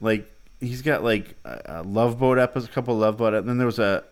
[0.00, 3.48] like he's got like a, a Love Boat episode, a couple of Love Boat, and
[3.48, 4.04] then there was a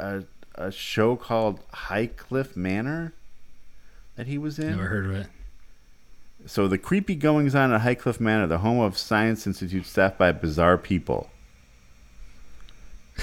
[0.00, 0.22] a
[0.54, 3.12] a show called Highcliffe Manor
[4.16, 4.70] that he was in.
[4.70, 5.26] Never heard of it.
[6.46, 10.32] So the creepy goings on at Highcliffe Manor, the home of Science Institute staffed by
[10.32, 11.28] bizarre people.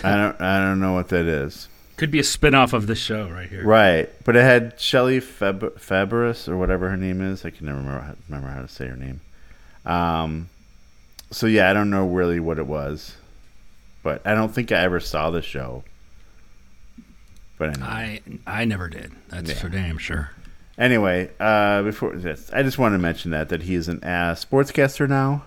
[0.03, 1.67] I don't I don't know what that is.
[1.97, 3.63] Could be a spin-off of this show right here.
[3.63, 7.45] Right, but it had Shelley Fab- Fabris or whatever her name is.
[7.45, 9.21] I can never remember how, remember how to say her name.
[9.85, 10.49] Um,
[11.29, 13.15] so yeah, I don't know really what it was,
[14.01, 15.83] but I don't think I ever saw the show.
[17.57, 19.11] But anyway, I I never did.
[19.29, 19.55] That's Yeah.
[19.57, 20.31] for damn sure.
[20.77, 24.33] anyway, uh, before this, I just want to mention that that he is an uh,
[24.35, 25.43] sportscaster now,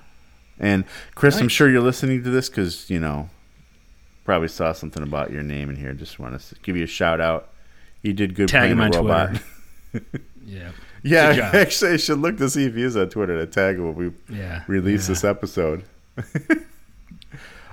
[0.61, 0.85] and
[1.17, 3.29] Chris, I'm sure you're listening to this because you know
[4.27, 5.95] probably saw something about your name in here.
[5.95, 7.49] Just want to give you a shout out.
[8.03, 9.41] You did good Tag playing on robot.
[9.93, 10.07] Twitter.
[10.47, 10.71] Yeah.
[11.03, 13.93] Yeah, actually, I should look to see if he is on Twitter to tag him
[13.95, 13.95] when
[14.29, 14.63] we Yeah.
[14.69, 15.09] release yeah.
[15.09, 15.83] this episode.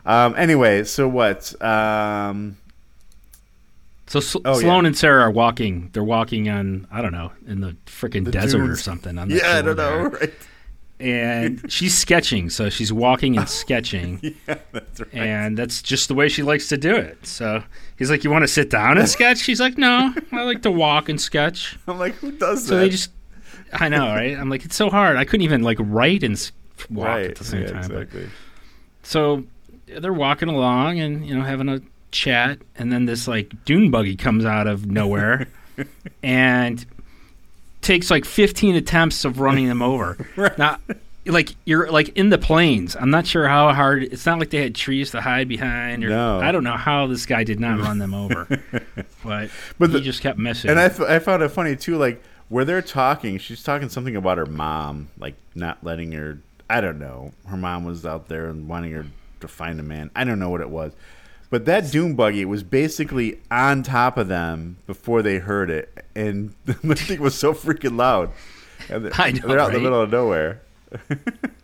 [0.06, 0.34] um.
[0.38, 1.60] Anyway, so what?
[1.62, 2.58] Um.
[4.08, 4.88] So S- Oh, Sloane yeah.
[4.88, 5.90] and Sarah are walking.
[5.94, 9.18] They're walking on I don't know in the freaking The desert or something.
[9.18, 10.06] On the Yeah, I don't know.
[10.08, 10.34] Right?
[11.04, 15.14] And she's sketching, so she's walking and sketching, Yeah, that's right.
[15.14, 17.26] and that's just the way she likes to do it.
[17.26, 17.62] So
[17.98, 20.72] he's like, "You want to sit down and sketch?" She's like, "No, I like to
[20.72, 22.78] walk and sketch." I'm like, who does So that?
[22.78, 23.12] So they just,
[23.74, 24.38] I know, right?
[24.38, 25.18] I'm like, it's so hard.
[25.18, 26.52] I couldn't even like write and
[26.90, 27.32] walk right.
[27.32, 27.88] at the same yeah, time.
[27.90, 28.30] But- Exactly.
[29.04, 29.44] So
[29.88, 31.82] they're walking along and you know having a
[32.12, 35.48] chat, and then this like dune buggy comes out of nowhere
[36.24, 36.86] and
[37.84, 40.18] takes like 15 attempts of running them over.
[40.58, 40.78] Now,
[41.26, 42.96] like you're like in the plains.
[43.00, 44.04] I'm not sure how hard.
[44.04, 46.04] It's not like they had trees to hide behind.
[46.04, 46.40] Or, No.
[46.40, 48.46] I don't know how this guy did not run them over,
[49.24, 50.70] but, But he the- just kept missing.
[50.72, 51.98] And I, f- I found it funny too.
[51.98, 56.40] Like where they're talking, she's talking something about her mom, like not letting her.
[56.70, 57.32] I don't know.
[57.48, 59.06] Her mom was out there and wanting her
[59.40, 60.12] to find a man.
[60.16, 60.92] I don't know what it was,
[61.54, 66.56] but that dune buggy was basically on top of them before they heard it, and
[66.66, 68.32] the thing was so freaking loud.
[68.90, 70.62] And they're, I know, they're out in the middle of nowhere.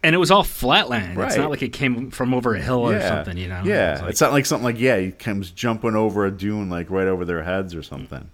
[0.01, 1.19] And it was all flatland.
[1.19, 3.63] It's not like it came from over a hill or something, you know?
[3.65, 6.69] Yeah, It like- it's not like something like yeah, he comes jumping over a dune
[6.69, 8.29] like right over their heads or something.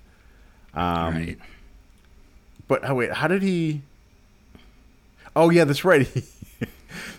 [0.76, 1.38] Um, right.
[2.68, 3.82] But oh wait, how did he?
[5.36, 6.08] Oh yeah, that's right.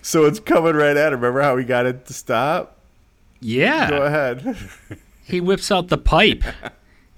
[0.03, 1.21] so it's coming right at him.
[1.21, 2.76] Remember how he got it to stop?
[3.41, 3.91] Yeah.
[3.91, 4.57] Go ahead.
[5.25, 6.45] he whips out the pipe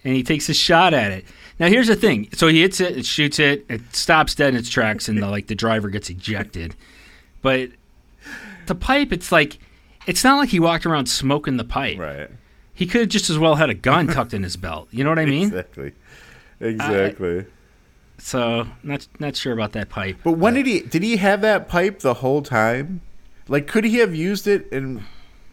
[0.05, 1.25] and he takes a shot at it.
[1.59, 2.29] Now here's the thing.
[2.33, 5.29] So he hits it, it shoots it, it stops dead in its tracks, and the
[5.29, 6.77] like the driver gets ejected.
[7.43, 7.71] But
[8.67, 9.59] the pipe, it's like
[10.07, 11.99] it's not like he walked around smoking the pipe.
[11.99, 12.31] right.
[12.73, 14.87] He could have just as well had a gun tucked in his belt.
[14.93, 15.49] You know what I mean?
[15.49, 15.93] Exactly.
[16.61, 17.47] Exactly.
[18.19, 20.19] So not not sure about that pipe.
[20.23, 20.81] but when did he?
[20.81, 23.01] Did he have that pipe the whole time?
[23.49, 25.05] Like, could he have used it in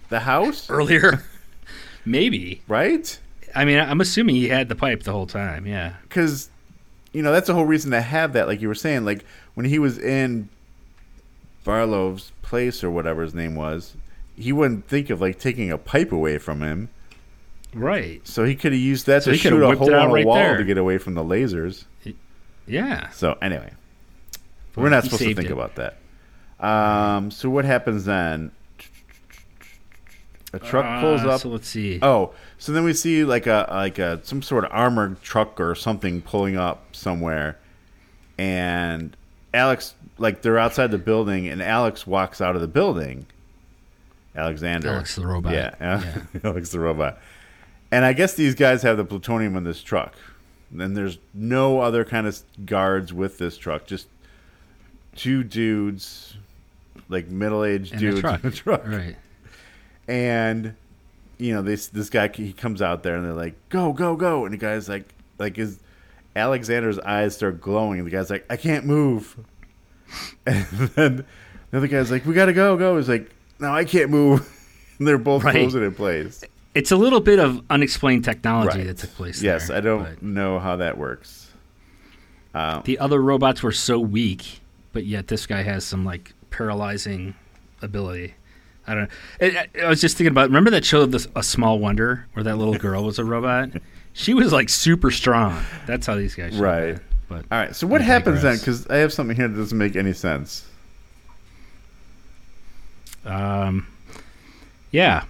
[0.09, 0.69] the house?
[0.69, 1.23] Earlier,
[2.05, 2.61] maybe.
[2.67, 3.17] Right?
[3.55, 5.65] I mean, I'm assuming he had the pipe the whole time.
[5.65, 5.93] Yeah.
[6.03, 6.49] because
[7.13, 9.65] you know that's the whole reason to have that like you were saying like when
[9.65, 10.49] he was in
[11.63, 13.95] barlow's place or whatever his name was
[14.35, 16.89] he wouldn't think of like taking a pipe away from him
[17.73, 18.25] Right.
[18.27, 20.57] so he could have used that So to shoot a hole a right wall there.
[20.57, 21.85] to get away from the lasers
[22.67, 23.09] Yeah.
[23.11, 23.71] so anyway
[24.75, 25.53] we're not supposed to think it.
[25.53, 25.97] about that
[26.59, 28.51] um so what happens then
[30.55, 31.99] a truck pulls Uh, up So let's see.
[32.01, 35.75] Oh, so then we see like a like a some sort of armored truck or
[35.75, 37.57] something pulling up somewhere,
[38.37, 39.15] and
[39.53, 43.25] Alex like they're outside the building, and Alex walks out of the building.
[44.35, 45.53] Alexander, Alex the robot.
[45.53, 46.21] yeah, Yeah.
[46.43, 47.19] Alex the robot,
[47.91, 50.13] and I guess these guys have the plutonium in this truck.
[50.77, 54.07] And there's no other kind of guards with this truck, just
[55.15, 56.35] two dudes,
[57.07, 59.15] like middle-aged dudes in the truck Right.
[60.07, 60.75] And
[61.37, 64.45] you know this this guy he comes out there and they're like go go go
[64.45, 65.79] and the guy's like like his
[66.35, 69.37] Alexander's eyes start glowing and the guy's like I can't move
[70.45, 71.25] and then
[71.71, 74.41] the other guy's like we gotta go go he's like no I can't move
[74.99, 75.53] and they're both Right.
[75.53, 76.43] frozen in place
[76.73, 78.87] It's a little bit of unexplained technology Right.
[78.87, 79.41] that took place.
[79.41, 81.51] yes there, I don't but know how that works
[82.53, 84.61] um, The other robots were so weak,
[84.93, 87.35] but yet this guy has some like paralyzing
[87.81, 88.35] ability.
[88.88, 89.47] I don't know.
[89.47, 90.49] I, I- I was just thinking about.
[90.49, 93.69] Remember that show, this, A Small Wonder, where that little girl was a robot?
[94.17, 95.61] She was like super strong.
[95.88, 96.55] That's how these guys.
[96.55, 96.97] Right.
[97.27, 99.97] But all right so what happens then because I have something here that doesn't make
[99.97, 100.65] any sense
[103.25, 103.88] um,
[104.91, 105.25] yeah.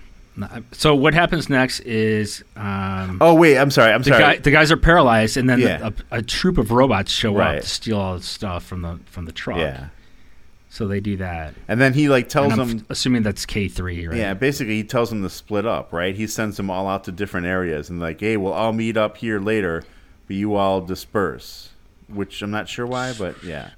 [0.73, 4.51] So what happens next is um, oh wait I'm sorry I'm the sorry guy the
[4.51, 5.89] guys are paralyzed, and then Yeah.
[6.11, 7.55] a, a troop of robots show Right.
[7.57, 9.57] up to steal all the stuff from the from the truck.
[9.59, 9.87] yeah
[10.75, 11.53] So they do that.
[11.69, 14.17] and then he like tells them f- assuming that's K three, right?
[14.17, 16.13] Yeah, basically he tells them to split up, right?
[16.13, 19.15] He sends them all out to different areas and like, hey, well I'll meet up
[19.15, 19.83] here later,
[20.27, 21.69] but you all disperse.
[22.09, 23.69] Which I'm not sure why, but yeah.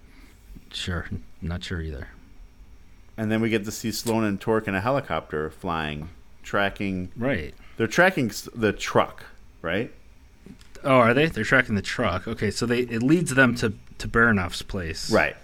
[0.73, 1.07] Sure.
[1.39, 2.07] Not sure either.
[3.15, 6.09] And then we get to see Sloane and Torque in a helicopter flying,
[6.41, 7.11] tracking.
[7.15, 7.53] Right.
[7.77, 9.23] They're tracking the truck,
[9.61, 9.93] right?
[10.83, 11.27] Oh, are they?
[11.27, 12.27] They're tracking the truck.
[12.27, 15.11] Okay, so they it leads them to to Baronoff's place.
[15.11, 15.35] Right.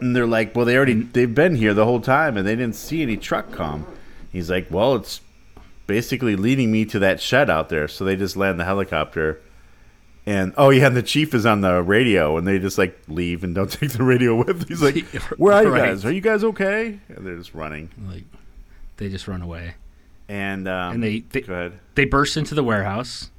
[0.00, 2.76] And they're like, well, they already they've been here the whole time and they didn't
[2.76, 3.86] see any truck come.
[4.32, 5.20] He's like, well, it's
[5.86, 7.88] basically leading me to that shed out there.
[7.88, 9.40] So they just land the helicopter.
[10.26, 13.42] And oh yeah, and the chief is on the radio, and they just like leave
[13.42, 14.68] and don't take the radio with.
[14.68, 15.04] He's like,
[15.38, 15.88] "Where are you Right.
[15.88, 16.04] guys?
[16.04, 17.90] Are you guys okay?" And they're just running.
[18.06, 18.24] Like
[18.98, 19.74] they just run away.
[20.28, 21.72] And um, And they- they-.
[21.96, 23.30] They burst into the warehouse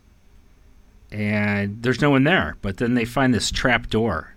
[1.12, 4.34] and there's no one there, but then they find this trap door.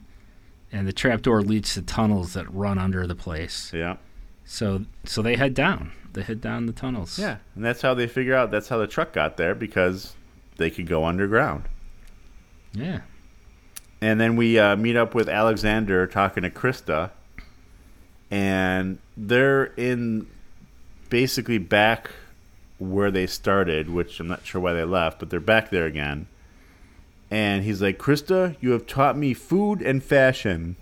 [0.74, 3.70] And the trap door leads to tunnels that run under the place.
[3.72, 3.96] Yeah,
[4.44, 5.92] So so they head down.
[6.12, 7.16] They head down the tunnels.
[7.18, 10.14] yeah, and that's how they figure out that's how the truck got there because
[10.56, 11.64] they could go underground.
[12.72, 13.02] Yeah.
[14.00, 17.10] And then we uh, meet up with Alexander talking to Krista,
[18.30, 20.26] and they're in
[21.08, 22.10] basically back
[22.78, 26.26] where they started, which I'm not sure why they left, but they're back there again.
[27.34, 30.76] And he's like, Krista, you have taught me food and fashion.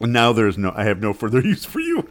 [0.00, 2.08] And now there's no, I have no further use for you.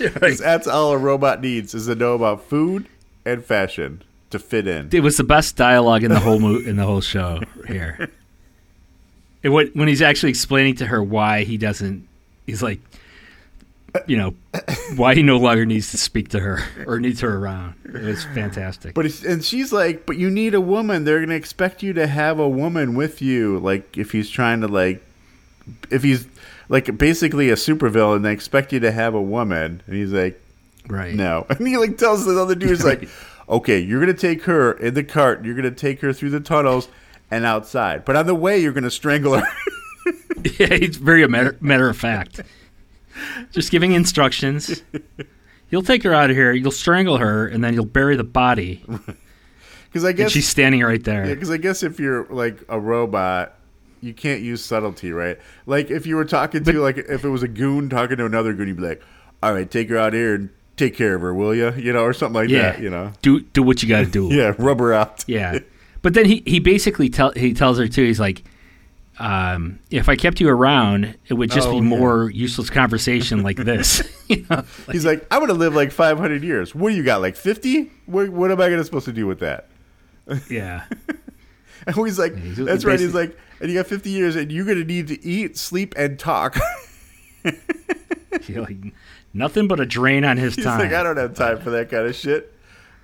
[0.00, 0.10] you.
[0.10, 2.86] 'Cause That's all a robot needs is to know about food
[3.24, 4.88] and fashion to fit in.
[4.92, 8.10] It was the best dialogue in the whole mo- in the whole show here.
[9.42, 12.06] It, when when he's actually explaining to her why he doesn't,
[12.44, 12.78] he's like,
[14.06, 14.34] you know,
[14.96, 17.74] why he no longer needs to speak to her or needs her around.
[17.84, 18.94] It was fantastic.
[18.94, 21.04] But it's, and she's like, but you need a woman.
[21.04, 23.58] They're gonna expect you to have a woman with you.
[23.58, 25.02] Like if he's trying to like,
[25.90, 26.26] if he's
[26.68, 29.82] like basically a supervillain, they expect you to have a woman.
[29.86, 30.40] And he's like,
[30.88, 31.14] right.
[31.14, 31.46] no.
[31.50, 33.08] And he like tells the other dude, he's like,
[33.48, 35.44] okay, you're gonna take her in the cart.
[35.44, 36.88] You're gonna take her through the tunnels
[37.30, 38.04] and outside.
[38.04, 39.46] But on the way, you're gonna strangle her.
[40.58, 42.40] Yeah, he's very matter, matter of fact.
[43.50, 44.82] Just giving instructions.
[45.70, 46.52] You'll take her out of here.
[46.52, 48.84] You'll strangle her, and then you'll bury the body.
[49.90, 51.26] Because I And guess she's standing right there.
[51.26, 53.56] Yeah, because I guess if you're like a robot,
[54.00, 55.36] you can't use subtlety, right?
[55.66, 58.52] Like if you were talking to like if it was a goon talking to another
[58.52, 59.02] goon, you'd be like,
[59.42, 62.04] "All right, take her out here and take care of her, will you?" You know,
[62.04, 62.80] or something like yeah, that.
[62.80, 64.28] You know, do do what you got to do.
[64.32, 65.24] yeah, rub her out.
[65.26, 65.58] Yeah.
[66.02, 68.04] But then he, he basically tell he tells her too.
[68.04, 68.44] He's like,
[69.20, 71.82] um, if I kept you around, it would just Oh, be yeah.
[71.82, 74.02] more useless conversation like this.
[74.28, 74.64] you know?
[74.92, 76.74] He's like, "I'm gonna live like 500 years.
[76.74, 77.20] What do you got?
[77.20, 77.90] Like 50?
[78.06, 79.68] What, what am I gonna supposed to do with that?"
[80.50, 80.84] Yeah.
[81.86, 84.66] And he's like, he's- "That's right." He's like, "And you got 50 years, and you're
[84.66, 86.58] gonna need to eat, sleep, and talk."
[88.48, 88.76] Like,
[89.32, 90.78] nothing but a drain on his He's time.
[90.80, 92.52] like, I don't have time for that kind of shit.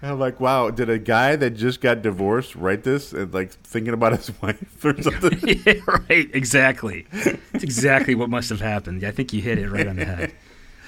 [0.06, 3.50] And I'm like, wow, did a guy that just got divorced write this and like
[3.50, 5.40] thinking about his wife or something?
[5.66, 6.30] yeah, right.
[6.32, 7.08] Exactly.
[7.10, 9.02] It's exactly what must have happened.
[9.02, 10.32] I think you hit it right on the head.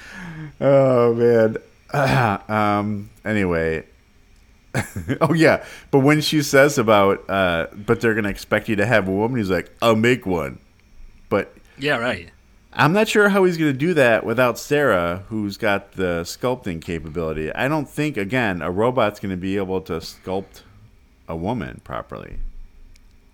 [0.61, 1.57] oh man.
[2.49, 3.09] um.
[3.25, 3.83] Anyway.
[5.19, 9.09] oh yeah, but when she says about, uh, but they're gonna expect you to have
[9.09, 10.59] a woman, he's like, I'll make one.
[11.27, 12.29] But Yeah, right.
[12.71, 16.81] I'm not sure how he's going to do that without Sarah, who's got the sculpting
[16.81, 17.51] capability.
[17.53, 20.61] I don't think, again, a robot's going to be able to sculpt
[21.27, 22.37] a woman properly.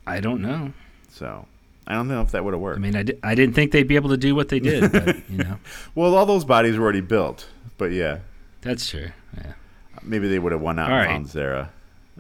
[0.07, 0.71] I don't know.
[1.09, 1.47] So
[1.85, 2.77] I don't know if that would have worked.
[2.77, 4.91] I mean, I, di- I didn't think they'd be able to do what they did,
[4.91, 5.59] but you know,
[5.95, 8.19] well, all those bodies were already built, but yeah,
[8.61, 9.09] that's true.
[9.37, 9.53] Yeah.
[10.01, 11.13] maybe they would have won out All and right.
[11.13, 11.71] found Sarah.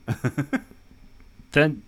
[1.51, 1.83] Then,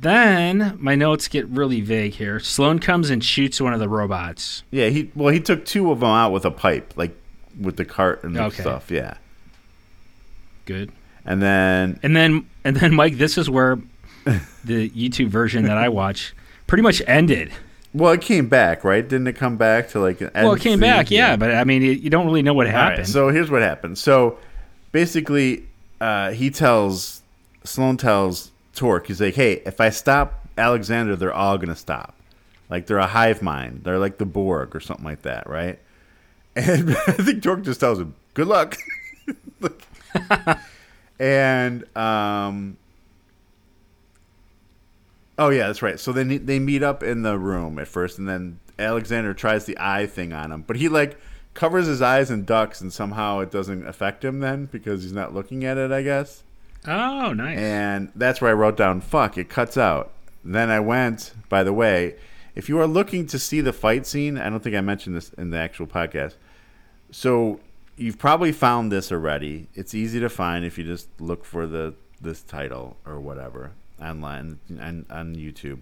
[0.00, 2.40] then my notes get really vague here.
[2.40, 4.62] Sloane comes and shoots one of the robots.
[4.70, 7.14] Yeah, he well he took two of them out with a pipe, like
[7.60, 8.62] with the cart and Okay.
[8.62, 8.90] stuff.
[8.90, 9.14] Yeah,
[10.64, 10.92] Good.
[11.24, 13.78] and then And then, and then, Mike, this is where
[14.64, 16.34] the YouTube version that I watch
[16.66, 17.52] pretty much ended.
[17.92, 19.06] well, it came back, right?
[19.06, 20.20] Didn't it come back to like?
[20.20, 22.72] An Well, it came back, yeah, but I mean, you don't really know what All
[22.72, 22.98] happened.
[23.00, 23.98] right, so here's what happened.
[23.98, 24.38] So
[24.92, 25.64] basically,
[26.00, 27.22] uh, he tells
[27.64, 32.14] Sloane tells Torque, he's like, "Hey, if I stop Alexander, they're all gonna stop.
[32.70, 33.82] Like they're a hive mind.
[33.84, 35.78] They're like the Borg or something like that, right?"
[36.54, 38.76] And I think Torque just tells him, "Good luck."
[41.18, 42.76] and um.
[45.38, 45.98] Oh yeah, that's right.
[45.98, 49.76] So then they meet up in the room at first, and then Alexander tries the
[49.80, 51.18] eye thing on him, but he like
[51.54, 55.34] covers his eyes and ducks, and somehow it doesn't affect him then because he's not
[55.34, 56.42] looking at it, I guess.
[56.86, 57.58] Oh, nice.
[57.58, 60.12] And that's where I wrote down, "Fuck, it cuts out."
[60.44, 61.32] Then I went.
[61.48, 62.16] By the way,
[62.54, 65.32] if you are looking to see the fight scene, I don't think I mentioned this
[65.34, 66.34] in the actual podcast.
[67.10, 67.60] So
[67.96, 69.68] you've probably found this already.
[69.74, 74.58] It's easy to find if you just look for the this title or whatever online
[74.68, 75.80] and on YouTube.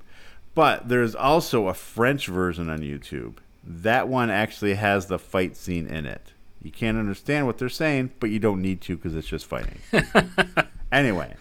[0.55, 3.35] But there's also a French version on YouTube.
[3.63, 6.33] That one actually has the fight scene in it.
[6.63, 9.79] You can't understand what they're saying, but you don't need to because it's just fighting.
[10.93, 11.35] anyway,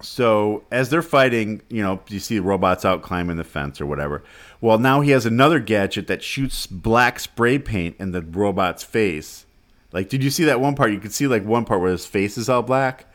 [0.00, 4.22] so as they're fighting, you know, you see robots out climbing the fence or whatever.
[4.60, 9.46] Well, now he has another gadget that shoots black spray paint in the robot's face.
[9.92, 10.90] Like, did you see that one part?
[10.92, 13.06] You could see like one part where his face is all black.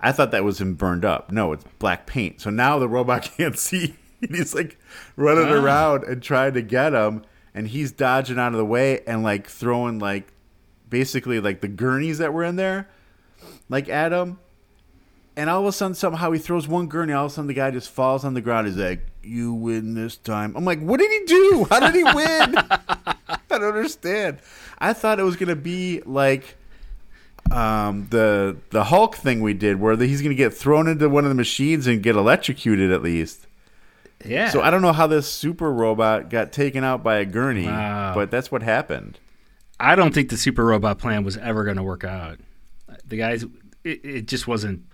[0.00, 1.30] I thought that was him burned up.
[1.30, 2.40] No, it's black paint.
[2.40, 3.96] So now the robot can't see.
[4.20, 4.78] He's like
[5.16, 5.52] running Ah.
[5.62, 7.22] around and trying to get him,
[7.54, 10.28] and he's dodging out of the way and like throwing like
[10.88, 12.88] basically like the gurneys that were in there,
[13.70, 14.38] like Adam.
[15.36, 17.14] And all of a sudden, somehow he throws one gurney.
[17.14, 18.66] All of a sudden, the guy just falls on the ground.
[18.66, 21.66] He's like, "You win this time." I'm like, "What did he do?
[21.70, 22.14] How did he win?"
[22.58, 23.16] I
[23.48, 24.40] don't understand.
[24.78, 26.56] I thought it was gonna be like
[27.50, 31.24] um, the the Hulk thing we did, where the, he's gonna get thrown into one
[31.24, 33.46] of the machines and get electrocuted at least.
[34.24, 34.50] yeah.
[34.50, 38.12] So I don't know how this super robot got taken out by a gurney, Wow.
[38.14, 39.18] but that's what happened.
[39.78, 42.38] I don't think the super robot plan was ever going to work out.
[43.10, 43.44] The guys,
[43.84, 44.84] it, it just wasn't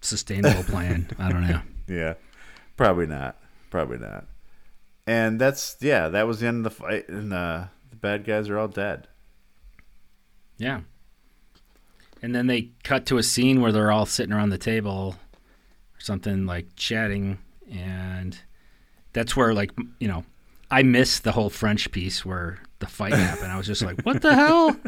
[0.00, 1.08] sustainable plan.
[1.18, 1.60] I don't know.
[1.88, 2.14] Yeah,
[2.76, 3.36] probably not.
[3.68, 4.24] Probably not.
[5.06, 8.48] And that's yeah, that was the end of the fight, and uh, the bad guys
[8.48, 9.08] are all dead.
[10.58, 10.82] Yeah.
[12.22, 15.16] And then they cut to a scene where they're all sitting around the table
[15.96, 17.38] or something like chatting
[17.70, 18.38] and
[19.12, 20.24] that's where like you know
[20.70, 23.52] I miss the whole French piece where the fight happened.
[23.52, 24.76] I was just like, what the hell?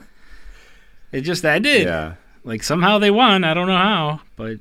[1.12, 1.82] It just ended.
[1.82, 2.14] Yeah.
[2.44, 3.42] Like somehow they won.
[3.44, 4.58] I don't know how, but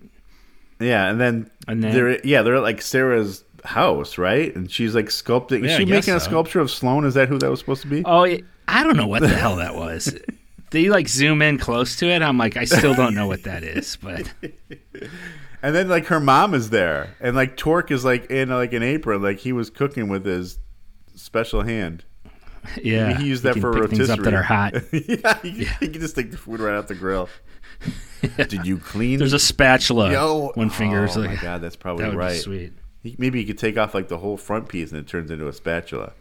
[0.80, 4.54] Yeah, and then, And then- they're yeah they're at like Sarah's house, right?
[4.56, 5.64] And she's like sculpting.
[5.66, 7.06] Is she making a sculpture of Sloane?
[7.06, 8.04] Is that who that was supposed to be?
[8.06, 8.26] oh,
[8.68, 10.16] I don't know what the hell that was.
[10.72, 12.24] They like zoom in close to it.
[12.24, 14.28] I'm like, I still don't know what that is, but
[15.62, 18.82] And then like her mom is there, and like Torque is like in like an
[18.82, 20.58] apron, like he was cooking with his
[21.16, 22.04] special hand.
[22.82, 24.74] yeah, he used that for pick things up that are hot.
[24.92, 27.30] yeah, he, he can just take the food right out the grill.
[28.38, 29.20] Did you clean?
[29.20, 30.12] There's a spatula.
[30.12, 31.08] Yo, one finger.
[31.10, 32.40] Oh like, my god, that's probably that right.
[32.40, 32.74] sweet.
[33.18, 35.54] Maybe he could take off like the whole front piece and it turns into a
[35.54, 36.14] spatula.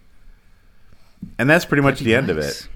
[1.39, 2.67] And that's pretty much the be end of it.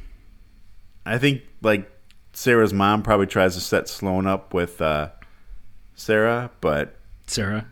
[1.04, 1.90] I think like
[2.32, 5.08] Sarah's mom probably tries to set Sloane up with uh,
[5.96, 7.66] Sarah, but Sarah.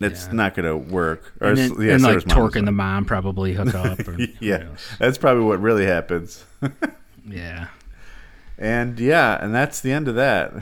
[0.00, 0.32] it's Yeah.
[0.32, 1.32] not going to work.
[1.40, 3.98] Or And, then, yeah, and like Torque and the mom probably hook up.
[4.06, 4.68] Or, yeah,
[5.00, 6.44] that's probably what really happens.
[7.26, 7.66] yeah.
[8.60, 10.52] And yeah, and that's the end of that.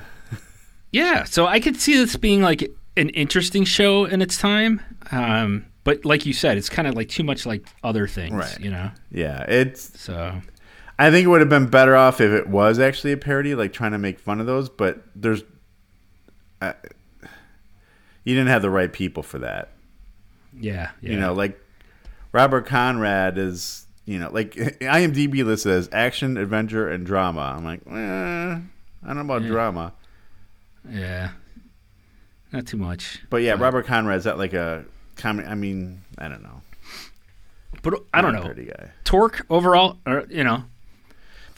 [0.91, 2.63] Yeah, so I could see this being like
[2.97, 4.81] an interesting show in its time.
[5.13, 8.59] Um, but like you said, it's kind of like too much like other things, Right.
[8.61, 8.91] you know?
[9.11, 10.01] Yeah, it's.
[10.01, 10.41] So,
[10.99, 13.73] I think it would have been better off if it was actually a parody, like
[13.75, 14.69] trying to make fun of those.
[14.71, 15.43] But there's,
[16.63, 16.73] uh,
[18.25, 19.71] you didn't have the right people for that.
[20.59, 20.91] yeah.
[21.03, 21.11] yeah.
[21.13, 21.61] You know, like
[22.33, 27.55] Robert Conrad is, you know, like IMDb listed as action, adventure, and drama.
[27.57, 29.49] I'm like, eh, I don't know about Yeah.
[29.49, 29.93] drama,
[30.91, 31.31] Yeah.
[32.53, 33.21] Not too much.
[33.29, 34.85] but yeah, But- Robert Conrad's that like a
[35.17, 35.47] comedy.
[35.47, 36.63] I mean, I don't know.
[37.83, 38.43] But I don't Not know.
[38.45, 38.91] parody guy.
[39.05, 40.65] Torque overall, or, you know,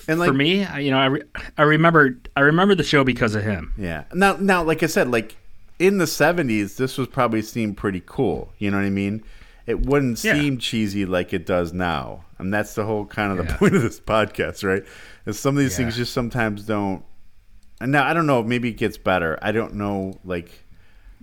[0.09, 1.23] And like, for me, I, you know, I, re-
[1.57, 3.73] I remember I remember the show because of him.
[3.79, 4.05] Yeah.
[4.13, 5.37] Now, now, like I said, like
[5.79, 8.53] in the '70s, this was probably seemed pretty cool.
[8.59, 9.23] You know what I mean?
[9.71, 10.35] It wouldn't Yeah.
[10.35, 13.83] seem cheesy like it does now, and that's the whole kind of the point of
[13.83, 14.85] this podcast, right?
[15.27, 17.03] Is some of these things just sometimes don't.
[17.81, 18.43] And now I don't know.
[18.43, 19.39] Maybe it gets better.
[19.41, 20.51] I don't know, like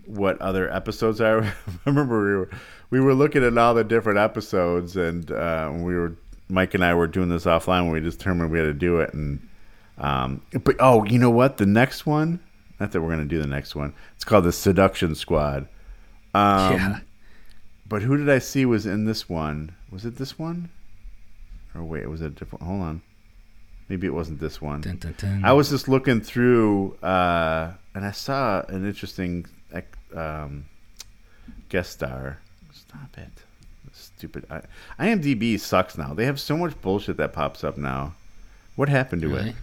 [0.05, 1.43] what other episodes are.
[1.43, 1.53] I
[1.85, 2.49] remember we were
[2.89, 6.15] we were looking at all the different episodes, and uh, we were
[6.49, 9.13] Mike and I were doing this offline when we determined we had to do it,
[9.13, 9.45] and
[9.97, 11.57] um, but oh, you know what?
[11.57, 12.39] The next one,
[12.79, 13.93] not that we're gonna do the next one.
[14.15, 15.67] It's called the Seduction Squad.
[16.33, 16.99] Um, yeah.
[17.87, 19.73] But who did I see was in this one?
[19.91, 20.69] Was it this one?
[21.75, 22.63] Or wait, was it a different?
[22.63, 23.01] Hold on.
[23.89, 24.81] Maybe it wasn't this one.
[24.81, 25.45] Dun, dun, dun.
[25.45, 29.45] I was just looking through, uh, and I saw an interesting
[30.13, 30.65] um,
[31.69, 32.39] guest star.
[32.73, 33.31] Stop it,
[33.93, 34.45] stupid.
[34.49, 34.61] I,
[34.99, 36.13] IMDb sucks now.
[36.13, 38.15] They have so much bullshit that pops up now.
[38.75, 39.49] What happened to Really?
[39.51, 39.55] it?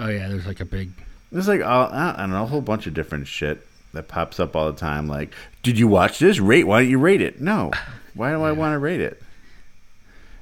[0.00, 0.90] Oh yeah, there's like a big.
[1.30, 4.54] There's like all, I don't know a whole bunch of different shit that pops up
[4.56, 5.06] all the time.
[5.08, 6.38] Like, did you watch this?
[6.40, 6.64] Rate?
[6.64, 7.40] Why don't you rate it?
[7.40, 7.70] No.
[8.14, 9.22] Why do I want to rate it?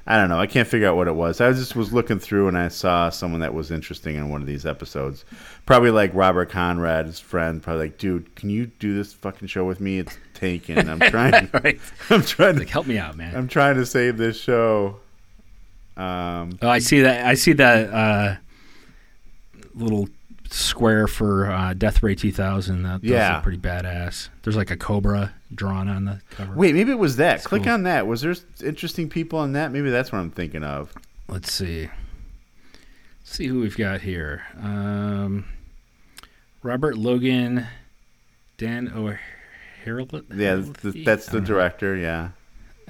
[0.07, 0.41] I don't know.
[0.41, 1.39] I can't figure out what it was.
[1.39, 4.47] I just was looking through and I saw someone that was interesting in one of
[4.47, 5.27] these episodes.
[5.67, 7.63] Probably like Robert Conrad's friend.
[7.63, 9.99] Probably like, dude, can you do this fucking show with me?
[9.99, 10.89] It's taken.
[10.89, 11.51] I'm trying.
[11.53, 11.79] Right.
[12.11, 12.73] I'm trying Like to.
[12.73, 13.37] help me out, man.
[13.37, 14.97] I'm trying to save this show.
[15.99, 17.27] Um, Oh, I see that.
[17.27, 18.37] I see that uh,
[19.75, 20.09] little
[20.51, 22.83] square for uh, Death Ray 2000.
[22.83, 23.41] That, Yeah.
[23.41, 24.29] pretty badass.
[24.43, 26.55] There's like a cobra drawn on the cover.
[26.55, 27.45] wait, maybe it was that.
[27.45, 27.73] Click cool.
[27.73, 28.07] on that.
[28.07, 28.35] Was there
[28.65, 29.73] interesting people on that?
[29.73, 30.93] Maybe that's what I'm thinking of.
[31.29, 31.89] Let's see.
[33.21, 34.43] Let's see who we've got here.
[34.61, 35.45] Um,
[36.63, 37.67] Robert Logan,
[38.57, 39.19] Dan O'Hara.
[40.35, 41.97] Yeah, th- that's the director.
[41.97, 42.31] Yeah.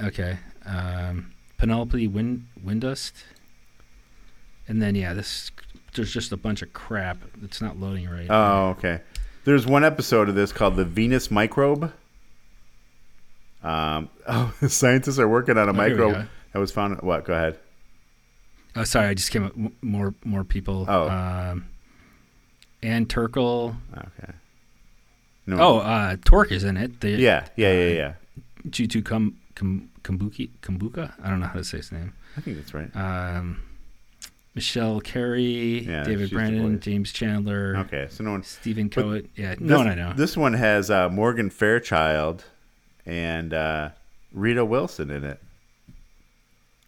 [0.03, 0.39] Okay.
[0.67, 3.13] Um, Penelope Win- Windust.
[4.67, 5.51] And then yeah, this
[5.95, 8.27] there's just a bunch of crap that's not loading right.
[8.29, 9.01] Oh, okay.
[9.45, 11.93] There's one episode of this called the Venus microbe.
[13.63, 17.01] Um, oh, scientists are working on a Oh, microbe that was found.
[17.03, 17.25] What?
[17.25, 17.59] Go ahead.
[18.77, 20.85] Oh, sorry, I just came up more more people.
[20.89, 21.09] Oh.
[21.09, 21.67] Um,
[22.83, 23.75] Ann Turkel.
[23.97, 24.33] Okay.
[25.47, 25.57] No.
[25.59, 27.01] Oh, uh, Torque is in it.
[27.01, 28.13] The, yeah, yeah, yeah, yeah.
[28.69, 31.15] Jitu Kum, Kum, Kumbuki, Cumbuka?
[31.25, 32.13] I don't know how to say his name.
[32.37, 32.95] I think that's right.
[32.95, 33.63] Um,
[34.59, 36.81] Michelle Carey, Yeah, David Brennan.
[36.81, 38.43] James Chandler, Okay, so no one.
[38.43, 39.27] Stephen Coit.
[39.37, 40.13] Yeah, This, no one I know.
[40.17, 42.45] This one has uh, Morgan Fairchild
[43.07, 43.91] and uh,
[44.33, 45.41] Rita Wilson in it.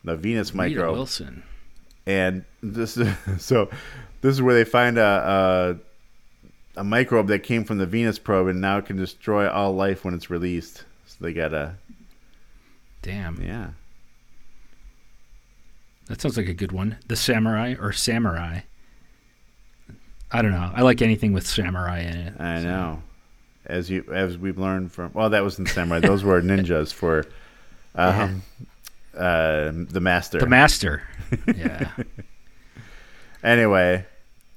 [0.02, 0.82] The Venus Micro.
[0.86, 0.92] Rita.
[0.92, 1.42] Wilson.
[2.06, 3.08] and this is
[3.38, 3.70] so
[4.20, 5.78] this is where they find a,
[6.76, 10.04] a a microbe that came from the Venus probe and now can destroy all life
[10.04, 10.84] when it's released.
[11.06, 11.76] So they gotta
[13.02, 13.40] Damn.
[13.40, 13.68] yeah.
[16.10, 16.96] That sounds like a good one.
[17.06, 18.62] The Samurai or Samurai.
[20.32, 20.72] I don't know.
[20.74, 22.40] I like anything with samurai in it.
[22.40, 23.02] I know.
[23.64, 26.00] As you as we've learned from well that was in Samurai.
[26.00, 27.26] Those were ninjas for
[27.94, 28.42] um
[29.16, 30.40] uh, the master.
[30.40, 31.02] The master.
[31.46, 31.90] Yeah.
[33.44, 34.04] anyway,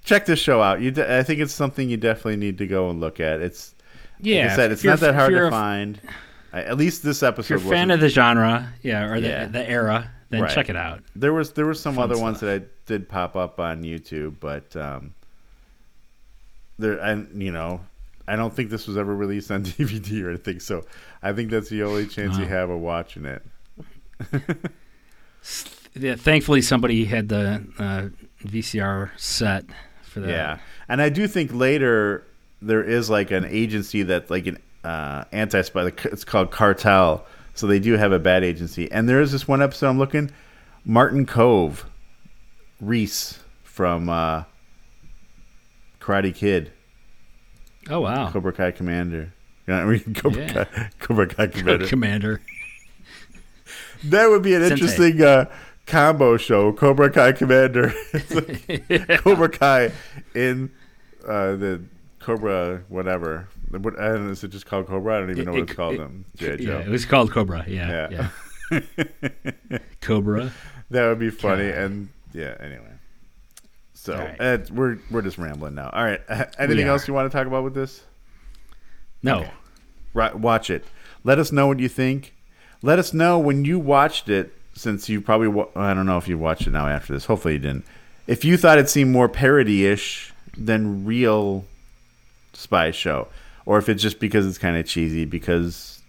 [0.03, 0.81] check this show out.
[0.81, 3.41] You, de- I think it's something you definitely need to go and look at.
[3.41, 3.75] It's
[4.19, 4.43] yeah.
[4.43, 5.99] like I said, it's not that hard to a- find.
[6.51, 7.55] At least this episode.
[7.55, 9.45] If you're a fan of the genre, yeah, or the, Yeah.
[9.45, 10.53] the era, then Right.
[10.53, 11.01] check it out.
[11.15, 14.35] There was there were some Fun other ones that I did pop up on YouTube,
[14.39, 15.13] but um,
[16.79, 17.81] there and you know
[18.27, 20.59] I don't think this was ever released on DVD or anything.
[20.59, 20.83] So
[21.21, 23.43] I think that's the only chance you have of watching it.
[25.95, 28.07] Yeah, thankfully, somebody had the uh,
[28.47, 29.65] VCR set
[30.01, 30.29] for that.
[30.29, 30.57] Yeah,
[30.87, 32.25] and I do think later
[32.61, 35.91] there is like an agency that like an uh, anti-spy.
[36.05, 37.23] It's called KARTEL.
[37.53, 38.91] So they do have a bad agency.
[38.91, 40.31] And there is this one episode I'm looking.
[40.85, 41.83] Martin Kove,
[42.81, 44.43] Reese from uh,
[45.99, 46.71] Karate Kid,
[47.89, 48.31] Oh wow.
[48.31, 49.33] Cobra Kai Commander.
[49.67, 50.63] You know, I mean, Cobra, Yeah.
[50.65, 51.87] Kai, Cobra Kai Commander.
[51.87, 52.41] Commander.
[54.05, 54.73] That would be an Sensei.
[54.73, 55.45] interesting uh,
[55.85, 56.73] combo show.
[56.73, 57.93] Cobra Kai Commander,
[59.19, 59.91] Cobra Kai
[60.35, 60.71] in
[61.27, 61.81] uh, the
[62.19, 63.47] Cobra whatever.
[63.81, 65.17] What, I is it just called Cobra?
[65.17, 65.95] I don't even know what It- it's called.
[65.95, 66.25] it- them.
[66.39, 66.79] Yeah, Joe.
[66.79, 67.65] it was called Cobra.
[67.67, 68.07] Yeah.
[68.09, 68.29] Yeah.
[68.71, 69.79] yeah.
[70.01, 70.51] Cobra.
[70.89, 71.69] that would be funny.
[71.69, 72.89] And yeah, anyway.
[73.93, 74.35] So right.
[74.39, 75.89] uh, we're we're just rambling now.
[75.93, 76.21] All right.
[76.59, 78.03] Anything else you want to talk about with this?
[79.21, 79.47] No.
[80.13, 80.85] Right, watch it.
[81.23, 82.33] Let us know what you think.
[82.81, 86.27] Let us know when you watched it, since you probably wa- I don't know if
[86.27, 87.25] you watched it now after this.
[87.25, 87.85] Hopefully you didn't.
[88.27, 91.65] If you thought it seemed more parody-ish than real
[92.51, 93.27] spy show,
[93.65, 96.01] or if it's just because it's kind of cheesy because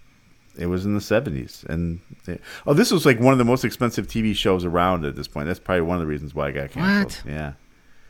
[0.57, 3.65] it was in the seventies and they- oh, this was like one of the most
[3.65, 5.47] expensive TV shows around at this point.
[5.47, 7.25] That's probably one of the reasons why it got canceled.
[7.27, 7.33] What?
[7.33, 7.53] Yeah,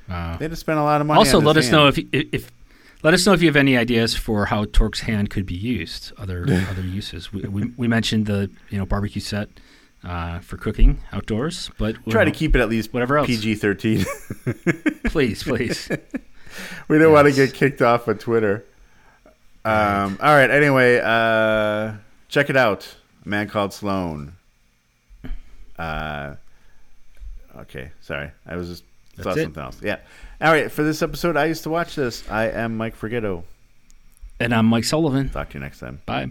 [0.09, 0.37] Wow.
[0.39, 1.19] they had to spend a lot of money.
[1.19, 2.09] Also, on let this us know hand.
[2.13, 2.53] if, if
[3.03, 6.13] let us know if you have any ideas for how Torque's hand could be used.
[6.19, 7.33] Other other uses.
[7.33, 9.49] We, we, we mentioned the you know barbecue set
[10.03, 13.27] uh, for cooking outdoors, but we'll try to keep it at least Whatever else.
[13.27, 14.05] PG thirteen.
[15.07, 15.89] please please.
[16.87, 18.65] We don't want to get kicked off of Twitter.
[19.65, 20.51] Um, all right.
[20.51, 21.95] Anyway, uh,
[22.29, 22.95] check it out.
[23.25, 24.35] A man called Sloane.
[25.79, 26.35] Uh,
[27.57, 27.91] okay.
[28.01, 28.31] Sorry.
[28.47, 28.85] I was just
[29.17, 29.43] That's saw it.
[29.45, 29.81] something else.
[29.83, 29.99] Yeah.
[30.41, 30.71] All right.
[30.71, 32.29] For this episode, I used to watch this.
[32.31, 33.45] I am Mike Forgetto.
[34.41, 35.31] And I'm Mike Sullivan.
[35.31, 36.01] Talk to you next time.
[36.07, 36.31] Bye.